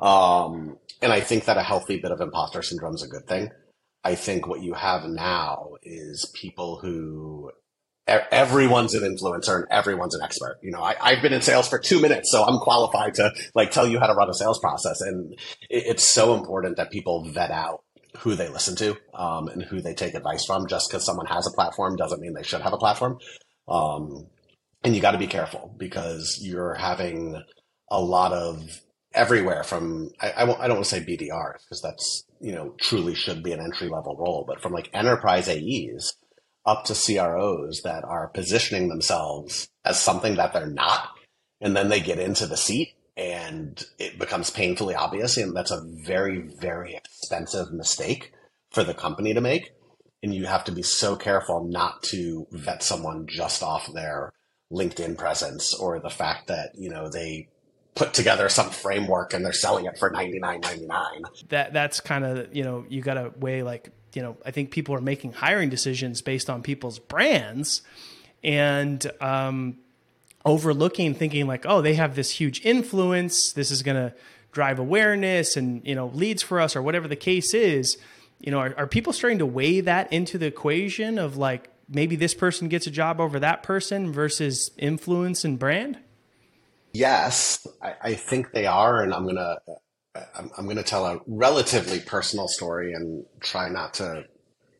Um, 0.00 0.78
and 1.00 1.12
I 1.12 1.20
think 1.20 1.44
that 1.44 1.58
a 1.58 1.62
healthy 1.62 2.00
bit 2.00 2.10
of 2.10 2.20
imposter 2.20 2.62
syndrome 2.62 2.96
is 2.96 3.04
a 3.04 3.08
good 3.08 3.28
thing. 3.28 3.50
I 4.02 4.16
think 4.16 4.48
what 4.48 4.62
you 4.62 4.74
have 4.74 5.04
now 5.04 5.74
is 5.84 6.32
people 6.34 6.80
who 6.80 7.52
everyone's 8.10 8.94
an 8.94 9.02
influencer 9.02 9.56
and 9.56 9.66
everyone's 9.70 10.14
an 10.14 10.22
expert. 10.22 10.58
You 10.62 10.72
know, 10.72 10.82
I, 10.82 11.14
have 11.14 11.22
been 11.22 11.32
in 11.32 11.42
sales 11.42 11.68
for 11.68 11.78
two 11.78 12.00
minutes, 12.00 12.30
so 12.30 12.42
I'm 12.42 12.58
qualified 12.58 13.14
to 13.14 13.32
like 13.54 13.70
tell 13.70 13.86
you 13.86 14.00
how 14.00 14.06
to 14.06 14.14
run 14.14 14.28
a 14.28 14.34
sales 14.34 14.58
process. 14.58 15.00
And 15.00 15.32
it, 15.68 15.84
it's 15.86 16.08
so 16.08 16.34
important 16.34 16.76
that 16.76 16.90
people 16.90 17.24
vet 17.30 17.50
out 17.50 17.84
who 18.18 18.34
they 18.34 18.48
listen 18.48 18.76
to 18.76 18.96
um, 19.14 19.48
and 19.48 19.62
who 19.62 19.80
they 19.80 19.94
take 19.94 20.14
advice 20.14 20.44
from. 20.44 20.66
Just 20.66 20.90
because 20.90 21.04
someone 21.04 21.26
has 21.26 21.46
a 21.46 21.54
platform 21.54 21.96
doesn't 21.96 22.20
mean 22.20 22.34
they 22.34 22.42
should 22.42 22.62
have 22.62 22.72
a 22.72 22.78
platform. 22.78 23.18
Um, 23.68 24.26
and 24.82 24.94
you 24.94 25.00
got 25.00 25.12
to 25.12 25.18
be 25.18 25.26
careful 25.26 25.74
because 25.78 26.38
you're 26.40 26.74
having 26.74 27.40
a 27.90 28.00
lot 28.00 28.32
of 28.32 28.62
everywhere 29.12 29.64
from 29.64 30.08
I, 30.20 30.30
I, 30.30 30.42
I 30.42 30.68
don't 30.68 30.76
want 30.76 30.84
to 30.84 30.90
say 30.90 31.00
BDR 31.04 31.54
because 31.54 31.82
that's 31.82 32.24
you 32.40 32.52
know 32.52 32.74
truly 32.80 33.14
should 33.14 33.42
be 33.42 33.52
an 33.52 33.60
entry 33.60 33.88
level 33.88 34.16
role, 34.16 34.44
but 34.46 34.60
from 34.60 34.72
like 34.72 34.90
enterprise 34.92 35.48
AEs 35.48 36.14
up 36.64 36.84
to 36.84 36.94
CROs 36.94 37.82
that 37.82 38.04
are 38.04 38.28
positioning 38.28 38.88
themselves 38.88 39.68
as 39.84 39.98
something 39.98 40.36
that 40.36 40.52
they're 40.52 40.66
not. 40.66 41.08
And 41.60 41.76
then 41.76 41.88
they 41.88 42.00
get 42.00 42.18
into 42.18 42.46
the 42.46 42.56
seat 42.56 42.94
and 43.16 43.82
it 43.98 44.18
becomes 44.18 44.50
painfully 44.50 44.94
obvious. 44.94 45.36
And 45.36 45.54
that's 45.54 45.70
a 45.70 45.84
very, 46.04 46.38
very 46.38 46.94
expensive 46.94 47.72
mistake 47.72 48.32
for 48.70 48.84
the 48.84 48.94
company 48.94 49.34
to 49.34 49.40
make. 49.40 49.72
And 50.22 50.34
you 50.34 50.46
have 50.46 50.64
to 50.64 50.72
be 50.72 50.82
so 50.82 51.16
careful 51.16 51.64
not 51.64 52.02
to 52.04 52.46
vet 52.50 52.82
someone 52.82 53.26
just 53.26 53.62
off 53.62 53.92
their 53.92 54.32
LinkedIn 54.72 55.16
presence 55.16 55.74
or 55.74 55.98
the 55.98 56.10
fact 56.10 56.48
that, 56.48 56.72
you 56.74 56.90
know, 56.90 57.08
they 57.08 57.48
put 57.94 58.14
together 58.14 58.48
some 58.48 58.70
framework 58.70 59.34
and 59.34 59.44
they're 59.44 59.52
selling 59.52 59.84
it 59.84 59.98
for 59.98 60.10
ninety 60.10 60.38
nine 60.38 60.60
ninety 60.60 60.86
nine. 60.86 61.22
That 61.48 61.72
that's 61.72 62.00
kind 62.00 62.24
of 62.24 62.54
you 62.54 62.62
know 62.62 62.84
you 62.88 63.02
got 63.02 63.14
to 63.14 63.32
weigh 63.36 63.62
like 63.62 63.90
you 64.14 64.22
know, 64.22 64.36
I 64.44 64.50
think 64.50 64.70
people 64.70 64.94
are 64.94 65.00
making 65.00 65.32
hiring 65.32 65.70
decisions 65.70 66.22
based 66.22 66.50
on 66.50 66.62
people's 66.62 66.98
brands 66.98 67.82
and 68.42 69.10
um, 69.20 69.78
overlooking, 70.44 71.14
thinking 71.14 71.46
like, 71.46 71.64
oh, 71.66 71.82
they 71.82 71.94
have 71.94 72.16
this 72.16 72.30
huge 72.30 72.64
influence. 72.64 73.52
This 73.52 73.70
is 73.70 73.82
going 73.82 73.96
to 73.96 74.14
drive 74.52 74.78
awareness 74.78 75.56
and, 75.56 75.86
you 75.86 75.94
know, 75.94 76.08
leads 76.08 76.42
for 76.42 76.60
us 76.60 76.74
or 76.74 76.82
whatever 76.82 77.08
the 77.08 77.16
case 77.16 77.54
is. 77.54 77.98
You 78.40 78.50
know, 78.50 78.58
are, 78.58 78.74
are 78.76 78.86
people 78.86 79.12
starting 79.12 79.38
to 79.38 79.46
weigh 79.46 79.80
that 79.82 80.12
into 80.12 80.38
the 80.38 80.46
equation 80.46 81.18
of 81.18 81.36
like 81.36 81.70
maybe 81.88 82.16
this 82.16 82.34
person 82.34 82.68
gets 82.68 82.86
a 82.86 82.90
job 82.90 83.20
over 83.20 83.38
that 83.40 83.62
person 83.62 84.12
versus 84.12 84.70
influence 84.78 85.44
and 85.44 85.58
brand? 85.58 85.98
Yes, 86.92 87.66
I, 87.80 87.94
I 88.02 88.14
think 88.14 88.52
they 88.52 88.66
are. 88.66 89.02
And 89.02 89.14
I'm 89.14 89.24
going 89.24 89.36
to 89.36 89.58
I'm, 90.14 90.50
I'm 90.56 90.64
going 90.64 90.76
to 90.76 90.82
tell 90.82 91.06
a 91.06 91.20
relatively 91.26 92.00
personal 92.00 92.48
story 92.48 92.92
and 92.92 93.24
try 93.40 93.68
not 93.68 93.94
to 93.94 94.24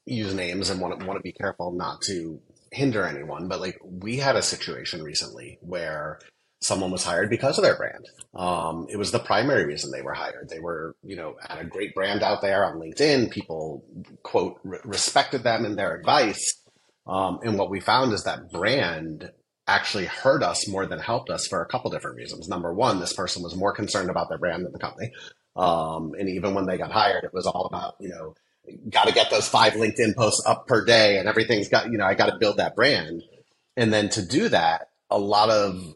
use 0.06 0.34
names 0.34 0.70
and 0.70 0.80
want 0.80 0.98
to, 0.98 1.06
want 1.06 1.18
to 1.18 1.22
be 1.22 1.32
careful 1.32 1.72
not 1.72 2.02
to 2.02 2.40
hinder 2.72 3.04
anyone. 3.04 3.48
But 3.48 3.60
like 3.60 3.78
we 3.84 4.16
had 4.16 4.36
a 4.36 4.42
situation 4.42 5.02
recently 5.02 5.58
where 5.60 6.18
someone 6.62 6.90
was 6.90 7.04
hired 7.04 7.30
because 7.30 7.58
of 7.58 7.64
their 7.64 7.76
brand. 7.76 8.06
Um, 8.34 8.86
it 8.90 8.96
was 8.96 9.12
the 9.12 9.18
primary 9.18 9.64
reason 9.64 9.90
they 9.90 10.02
were 10.02 10.14
hired. 10.14 10.48
They 10.48 10.60
were, 10.60 10.94
you 11.02 11.16
know, 11.16 11.36
had 11.40 11.58
a 11.58 11.64
great 11.64 11.94
brand 11.94 12.22
out 12.22 12.42
there 12.42 12.64
on 12.64 12.78
LinkedIn. 12.78 13.30
People 13.30 13.84
quote 14.22 14.60
respected 14.62 15.42
them 15.42 15.64
and 15.64 15.78
their 15.78 15.96
advice. 15.96 16.60
Um, 17.06 17.40
and 17.42 17.58
what 17.58 17.70
we 17.70 17.80
found 17.80 18.12
is 18.12 18.24
that 18.24 18.50
brand 18.50 19.30
actually 19.74 20.06
hurt 20.06 20.42
us 20.42 20.68
more 20.68 20.86
than 20.86 20.98
helped 20.98 21.30
us 21.30 21.46
for 21.46 21.62
a 21.62 21.66
couple 21.66 21.90
different 21.90 22.16
reasons. 22.16 22.48
Number 22.48 22.72
one, 22.72 23.00
this 23.00 23.12
person 23.12 23.42
was 23.42 23.56
more 23.56 23.72
concerned 23.72 24.10
about 24.10 24.28
their 24.28 24.38
brand 24.38 24.64
than 24.64 24.72
the 24.72 24.78
company. 24.78 25.12
Um, 25.56 26.14
and 26.18 26.28
even 26.28 26.54
when 26.54 26.66
they 26.66 26.78
got 26.78 26.92
hired, 26.92 27.24
it 27.24 27.34
was 27.34 27.46
all 27.46 27.66
about, 27.66 27.94
you 28.00 28.08
know, 28.08 28.34
got 28.88 29.06
to 29.08 29.14
get 29.14 29.30
those 29.30 29.48
five 29.48 29.74
LinkedIn 29.74 30.14
posts 30.16 30.42
up 30.46 30.66
per 30.66 30.84
day 30.84 31.18
and 31.18 31.28
everything's 31.28 31.68
got, 31.68 31.90
you 31.90 31.98
know, 31.98 32.04
I 32.04 32.14
got 32.14 32.26
to 32.26 32.38
build 32.38 32.58
that 32.58 32.76
brand. 32.76 33.22
And 33.76 33.92
then 33.92 34.08
to 34.10 34.24
do 34.24 34.48
that, 34.48 34.88
a 35.10 35.18
lot 35.18 35.50
of 35.50 35.94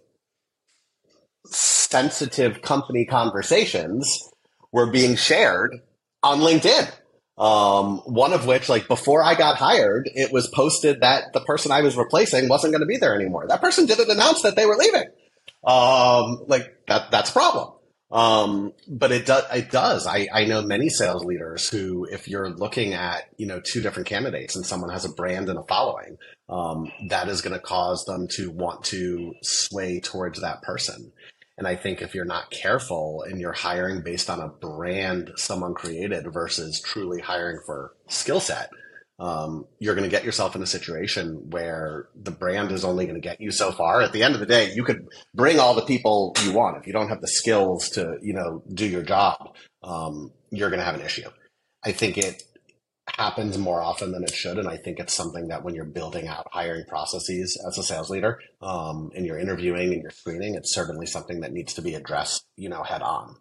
sensitive 1.46 2.62
company 2.62 3.04
conversations 3.04 4.28
were 4.72 4.90
being 4.90 5.16
shared 5.16 5.80
on 6.22 6.40
LinkedIn. 6.40 6.90
Um, 7.36 7.98
one 8.04 8.32
of 8.32 8.46
which, 8.46 8.68
like 8.68 8.86
before 8.86 9.22
I 9.22 9.34
got 9.34 9.56
hired, 9.56 10.08
it 10.14 10.32
was 10.32 10.48
posted 10.48 11.00
that 11.00 11.32
the 11.32 11.40
person 11.40 11.72
I 11.72 11.82
was 11.82 11.96
replacing 11.96 12.48
wasn't 12.48 12.72
going 12.72 12.82
to 12.82 12.86
be 12.86 12.96
there 12.96 13.14
anymore. 13.14 13.46
That 13.48 13.60
person 13.60 13.86
didn't 13.86 14.10
announce 14.10 14.42
that 14.42 14.54
they 14.54 14.66
were 14.66 14.76
leaving. 14.76 15.08
Um, 15.64 16.44
like 16.46 16.86
that, 16.86 17.10
that's 17.10 17.30
a 17.30 17.32
problem. 17.32 17.72
Um, 18.10 18.72
but 18.86 19.10
it 19.10 19.26
does, 19.26 19.44
it 19.52 19.72
does. 19.72 20.06
I, 20.06 20.28
I 20.32 20.44
know 20.44 20.62
many 20.62 20.88
sales 20.88 21.24
leaders 21.24 21.68
who, 21.68 22.04
if 22.04 22.28
you're 22.28 22.50
looking 22.50 22.94
at, 22.94 23.24
you 23.38 23.46
know, 23.46 23.60
two 23.60 23.80
different 23.80 24.08
candidates 24.08 24.54
and 24.54 24.64
someone 24.64 24.90
has 24.90 25.04
a 25.04 25.12
brand 25.12 25.48
and 25.48 25.58
a 25.58 25.64
following, 25.64 26.18
um, 26.48 26.92
that 27.08 27.28
is 27.28 27.42
going 27.42 27.54
to 27.54 27.58
cause 27.58 28.04
them 28.04 28.28
to 28.36 28.50
want 28.50 28.84
to 28.84 29.34
sway 29.42 29.98
towards 29.98 30.40
that 30.40 30.62
person. 30.62 31.10
And 31.56 31.66
I 31.68 31.76
think 31.76 32.02
if 32.02 32.14
you're 32.14 32.24
not 32.24 32.50
careful 32.50 33.24
and 33.28 33.40
you're 33.40 33.52
hiring 33.52 34.02
based 34.02 34.28
on 34.28 34.40
a 34.40 34.48
brand 34.48 35.32
someone 35.36 35.74
created 35.74 36.32
versus 36.32 36.80
truly 36.84 37.20
hiring 37.20 37.60
for 37.64 37.94
skill 38.08 38.40
set, 38.40 38.70
um, 39.20 39.66
you're 39.78 39.94
going 39.94 40.08
to 40.08 40.14
get 40.14 40.24
yourself 40.24 40.56
in 40.56 40.62
a 40.62 40.66
situation 40.66 41.50
where 41.50 42.08
the 42.20 42.32
brand 42.32 42.72
is 42.72 42.84
only 42.84 43.04
going 43.04 43.20
to 43.20 43.20
get 43.20 43.40
you 43.40 43.52
so 43.52 43.70
far. 43.70 44.02
At 44.02 44.12
the 44.12 44.24
end 44.24 44.34
of 44.34 44.40
the 44.40 44.46
day, 44.46 44.72
you 44.74 44.82
could 44.82 45.06
bring 45.34 45.60
all 45.60 45.74
the 45.74 45.82
people 45.82 46.34
you 46.42 46.52
want. 46.52 46.78
If 46.78 46.88
you 46.88 46.92
don't 46.92 47.08
have 47.08 47.20
the 47.20 47.28
skills 47.28 47.90
to, 47.90 48.18
you 48.20 48.34
know, 48.34 48.64
do 48.72 48.86
your 48.86 49.02
job, 49.02 49.54
um, 49.84 50.32
you're 50.50 50.70
going 50.70 50.80
to 50.80 50.84
have 50.84 50.96
an 50.96 51.02
issue. 51.02 51.28
I 51.84 51.92
think 51.92 52.18
it 52.18 52.42
happens 53.08 53.58
more 53.58 53.80
often 53.80 54.12
than 54.12 54.24
it 54.24 54.32
should. 54.32 54.58
And 54.58 54.68
I 54.68 54.76
think 54.76 54.98
it's 54.98 55.14
something 55.14 55.48
that 55.48 55.62
when 55.62 55.74
you're 55.74 55.84
building 55.84 56.26
out 56.26 56.48
hiring 56.50 56.84
processes 56.86 57.60
as 57.66 57.78
a 57.78 57.82
sales 57.82 58.10
leader, 58.10 58.40
um, 58.62 59.10
and 59.14 59.26
you're 59.26 59.38
interviewing 59.38 59.92
and 59.92 60.02
you're 60.02 60.10
screening, 60.10 60.54
it's 60.54 60.74
certainly 60.74 61.06
something 61.06 61.40
that 61.40 61.52
needs 61.52 61.74
to 61.74 61.82
be 61.82 61.94
addressed, 61.94 62.46
you 62.56 62.68
know, 62.68 62.82
head 62.82 63.02
on. 63.02 63.36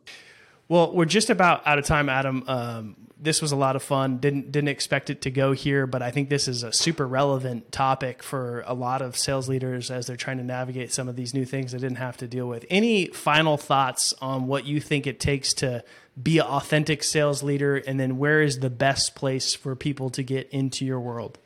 Well, 0.73 0.91
we're 0.91 1.05
just 1.05 1.29
about 1.29 1.67
out 1.67 1.77
of 1.77 1.85
time, 1.85 2.09
Adam. 2.09 2.43
Um, 2.47 2.95
this 3.19 3.43
was 3.43 3.51
a 3.51 3.55
lot 3.55 3.75
of 3.75 3.83
fun. 3.83 4.17
Didn't 4.17 4.51
didn't 4.51 4.69
expect 4.69 5.11
it 5.11 5.21
to 5.21 5.29
go 5.29 5.51
here, 5.51 5.85
but 5.85 6.01
I 6.01 6.09
think 6.09 6.29
this 6.29 6.47
is 6.47 6.63
a 6.63 6.73
super 6.73 7.07
relevant 7.07 7.71
topic 7.71 8.23
for 8.23 8.63
a 8.65 8.73
lot 8.73 9.03
of 9.03 9.15
sales 9.15 9.47
leaders 9.47 9.91
as 9.91 10.07
they're 10.07 10.17
trying 10.17 10.37
to 10.37 10.43
navigate 10.43 10.91
some 10.91 11.07
of 11.07 11.15
these 11.15 11.31
new 11.31 11.45
things 11.45 11.73
they 11.73 11.77
didn't 11.77 11.99
have 11.99 12.17
to 12.17 12.27
deal 12.27 12.47
with. 12.47 12.65
Any 12.71 13.05
final 13.09 13.55
thoughts 13.55 14.15
on 14.19 14.47
what 14.47 14.65
you 14.65 14.81
think 14.81 15.05
it 15.05 15.19
takes 15.19 15.53
to 15.53 15.83
be 16.19 16.39
an 16.39 16.45
authentic 16.47 17.03
sales 17.03 17.43
leader 17.43 17.75
and 17.75 17.99
then 17.99 18.17
where 18.17 18.41
is 18.41 18.57
the 18.57 18.71
best 18.71 19.13
place 19.13 19.53
for 19.53 19.75
people 19.75 20.09
to 20.09 20.23
get 20.23 20.49
into 20.49 20.85
your 20.85 20.99
world 20.99 21.37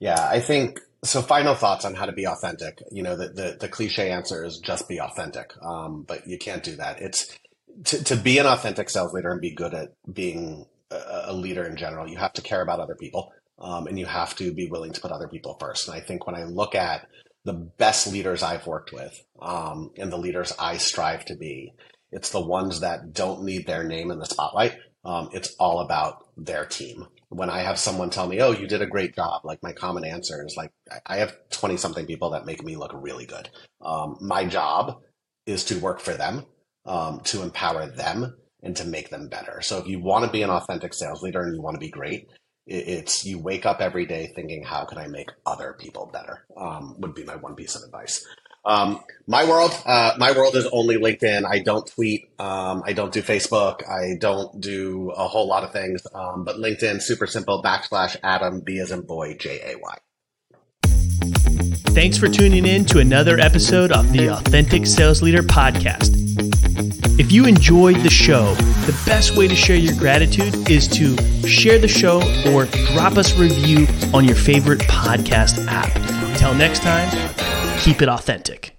yeah 0.00 0.28
i 0.30 0.38
think 0.38 0.80
so 1.08 1.22
final 1.22 1.54
thoughts 1.54 1.84
on 1.84 1.94
how 1.94 2.06
to 2.06 2.12
be 2.12 2.26
authentic 2.26 2.82
you 2.90 3.02
know 3.02 3.16
the, 3.16 3.28
the, 3.28 3.56
the 3.60 3.68
cliche 3.68 4.10
answer 4.10 4.44
is 4.44 4.58
just 4.58 4.88
be 4.88 5.00
authentic 5.00 5.52
um, 5.62 6.02
but 6.02 6.26
you 6.26 6.38
can't 6.38 6.62
do 6.62 6.76
that 6.76 7.00
it's 7.00 7.38
to, 7.84 8.02
to 8.02 8.16
be 8.16 8.38
an 8.38 8.46
authentic 8.46 8.90
sales 8.90 9.12
leader 9.12 9.30
and 9.30 9.40
be 9.40 9.54
good 9.54 9.74
at 9.74 9.92
being 10.12 10.66
a, 10.90 11.22
a 11.26 11.32
leader 11.32 11.64
in 11.64 11.76
general 11.76 12.08
you 12.08 12.18
have 12.18 12.32
to 12.32 12.42
care 12.42 12.62
about 12.62 12.80
other 12.80 12.96
people 12.96 13.32
um, 13.58 13.86
and 13.86 13.98
you 13.98 14.06
have 14.06 14.34
to 14.36 14.52
be 14.52 14.68
willing 14.68 14.92
to 14.92 15.00
put 15.00 15.12
other 15.12 15.28
people 15.28 15.56
first 15.60 15.88
and 15.88 15.96
i 15.96 16.00
think 16.00 16.26
when 16.26 16.36
i 16.36 16.44
look 16.44 16.74
at 16.74 17.08
the 17.44 17.52
best 17.52 18.06
leaders 18.06 18.42
i've 18.42 18.66
worked 18.66 18.92
with 18.92 19.24
um, 19.40 19.90
and 19.96 20.12
the 20.12 20.18
leaders 20.18 20.52
i 20.58 20.76
strive 20.76 21.24
to 21.24 21.36
be 21.36 21.72
it's 22.10 22.30
the 22.30 22.40
ones 22.40 22.80
that 22.80 23.12
don't 23.12 23.42
need 23.42 23.66
their 23.66 23.84
name 23.84 24.10
in 24.10 24.18
the 24.18 24.26
spotlight. 24.26 24.78
Um, 25.04 25.28
it's 25.32 25.54
all 25.58 25.80
about 25.80 26.26
their 26.36 26.64
team. 26.64 27.06
When 27.30 27.50
I 27.50 27.60
have 27.60 27.78
someone 27.78 28.10
tell 28.10 28.26
me, 28.26 28.40
"Oh, 28.40 28.52
you 28.52 28.66
did 28.66 28.82
a 28.82 28.86
great 28.86 29.14
job," 29.14 29.44
like 29.44 29.62
my 29.62 29.72
common 29.72 30.04
answer 30.04 30.44
is 30.46 30.56
like, 30.56 30.72
"I 31.06 31.18
have 31.18 31.36
twenty 31.50 31.76
something 31.76 32.06
people 32.06 32.30
that 32.30 32.46
make 32.46 32.64
me 32.64 32.76
look 32.76 32.92
really 32.94 33.26
good. 33.26 33.50
Um, 33.80 34.16
my 34.20 34.44
job 34.44 35.02
is 35.46 35.64
to 35.66 35.78
work 35.78 36.00
for 36.00 36.14
them, 36.14 36.46
um, 36.86 37.20
to 37.24 37.42
empower 37.42 37.86
them, 37.86 38.38
and 38.62 38.76
to 38.76 38.84
make 38.84 39.10
them 39.10 39.28
better." 39.28 39.60
So 39.60 39.78
if 39.78 39.86
you 39.86 40.00
want 40.00 40.24
to 40.24 40.30
be 40.30 40.42
an 40.42 40.50
authentic 40.50 40.94
sales 40.94 41.22
leader 41.22 41.42
and 41.42 41.54
you 41.54 41.62
want 41.62 41.74
to 41.74 41.80
be 41.80 41.90
great, 41.90 42.28
it's 42.66 43.24
you 43.24 43.38
wake 43.38 43.66
up 43.66 43.80
every 43.80 44.06
day 44.06 44.32
thinking, 44.34 44.64
"How 44.64 44.84
can 44.84 44.98
I 44.98 45.06
make 45.06 45.30
other 45.44 45.76
people 45.78 46.06
better?" 46.12 46.46
Um, 46.56 46.96
would 46.98 47.14
be 47.14 47.24
my 47.24 47.36
one 47.36 47.54
piece 47.54 47.76
of 47.76 47.82
advice. 47.82 48.24
Um, 48.68 49.00
my 49.26 49.44
world, 49.46 49.72
uh, 49.86 50.12
my 50.18 50.32
world 50.32 50.54
is 50.54 50.66
only 50.66 50.96
LinkedIn. 50.96 51.44
I 51.44 51.60
don't 51.60 51.86
tweet. 51.86 52.30
Um, 52.38 52.82
I 52.84 52.92
don't 52.92 53.12
do 53.12 53.22
Facebook. 53.22 53.88
I 53.88 54.16
don't 54.20 54.60
do 54.60 55.10
a 55.10 55.26
whole 55.26 55.48
lot 55.48 55.64
of 55.64 55.72
things. 55.72 56.06
Um, 56.14 56.44
but 56.44 56.56
LinkedIn, 56.56 57.00
super 57.00 57.26
simple, 57.26 57.62
backslash 57.62 58.16
Adam, 58.22 58.60
B 58.60 58.78
as 58.78 58.92
in 58.92 59.00
boy, 59.00 59.36
J 59.38 59.72
A 59.72 59.78
Y. 59.78 59.96
Thanks 61.94 62.18
for 62.18 62.28
tuning 62.28 62.66
in 62.66 62.84
to 62.86 62.98
another 63.00 63.40
episode 63.40 63.90
of 63.90 64.12
the 64.12 64.28
Authentic 64.28 64.86
Sales 64.86 65.22
Leader 65.22 65.42
Podcast. 65.42 66.14
If 67.18 67.32
you 67.32 67.46
enjoyed 67.46 67.96
the 67.96 68.10
show, 68.10 68.54
the 68.54 69.02
best 69.04 69.36
way 69.36 69.48
to 69.48 69.56
share 69.56 69.76
your 69.76 69.96
gratitude 69.96 70.70
is 70.70 70.86
to 70.88 71.16
share 71.48 71.78
the 71.78 71.88
show 71.88 72.18
or 72.52 72.66
drop 72.92 73.16
us 73.16 73.34
a 73.34 73.40
review 73.40 73.86
on 74.14 74.24
your 74.24 74.36
favorite 74.36 74.80
podcast 74.80 75.66
app. 75.66 75.90
Until 76.30 76.54
next 76.54 76.82
time, 76.82 77.08
keep 77.80 78.02
it 78.02 78.08
authentic. 78.08 78.77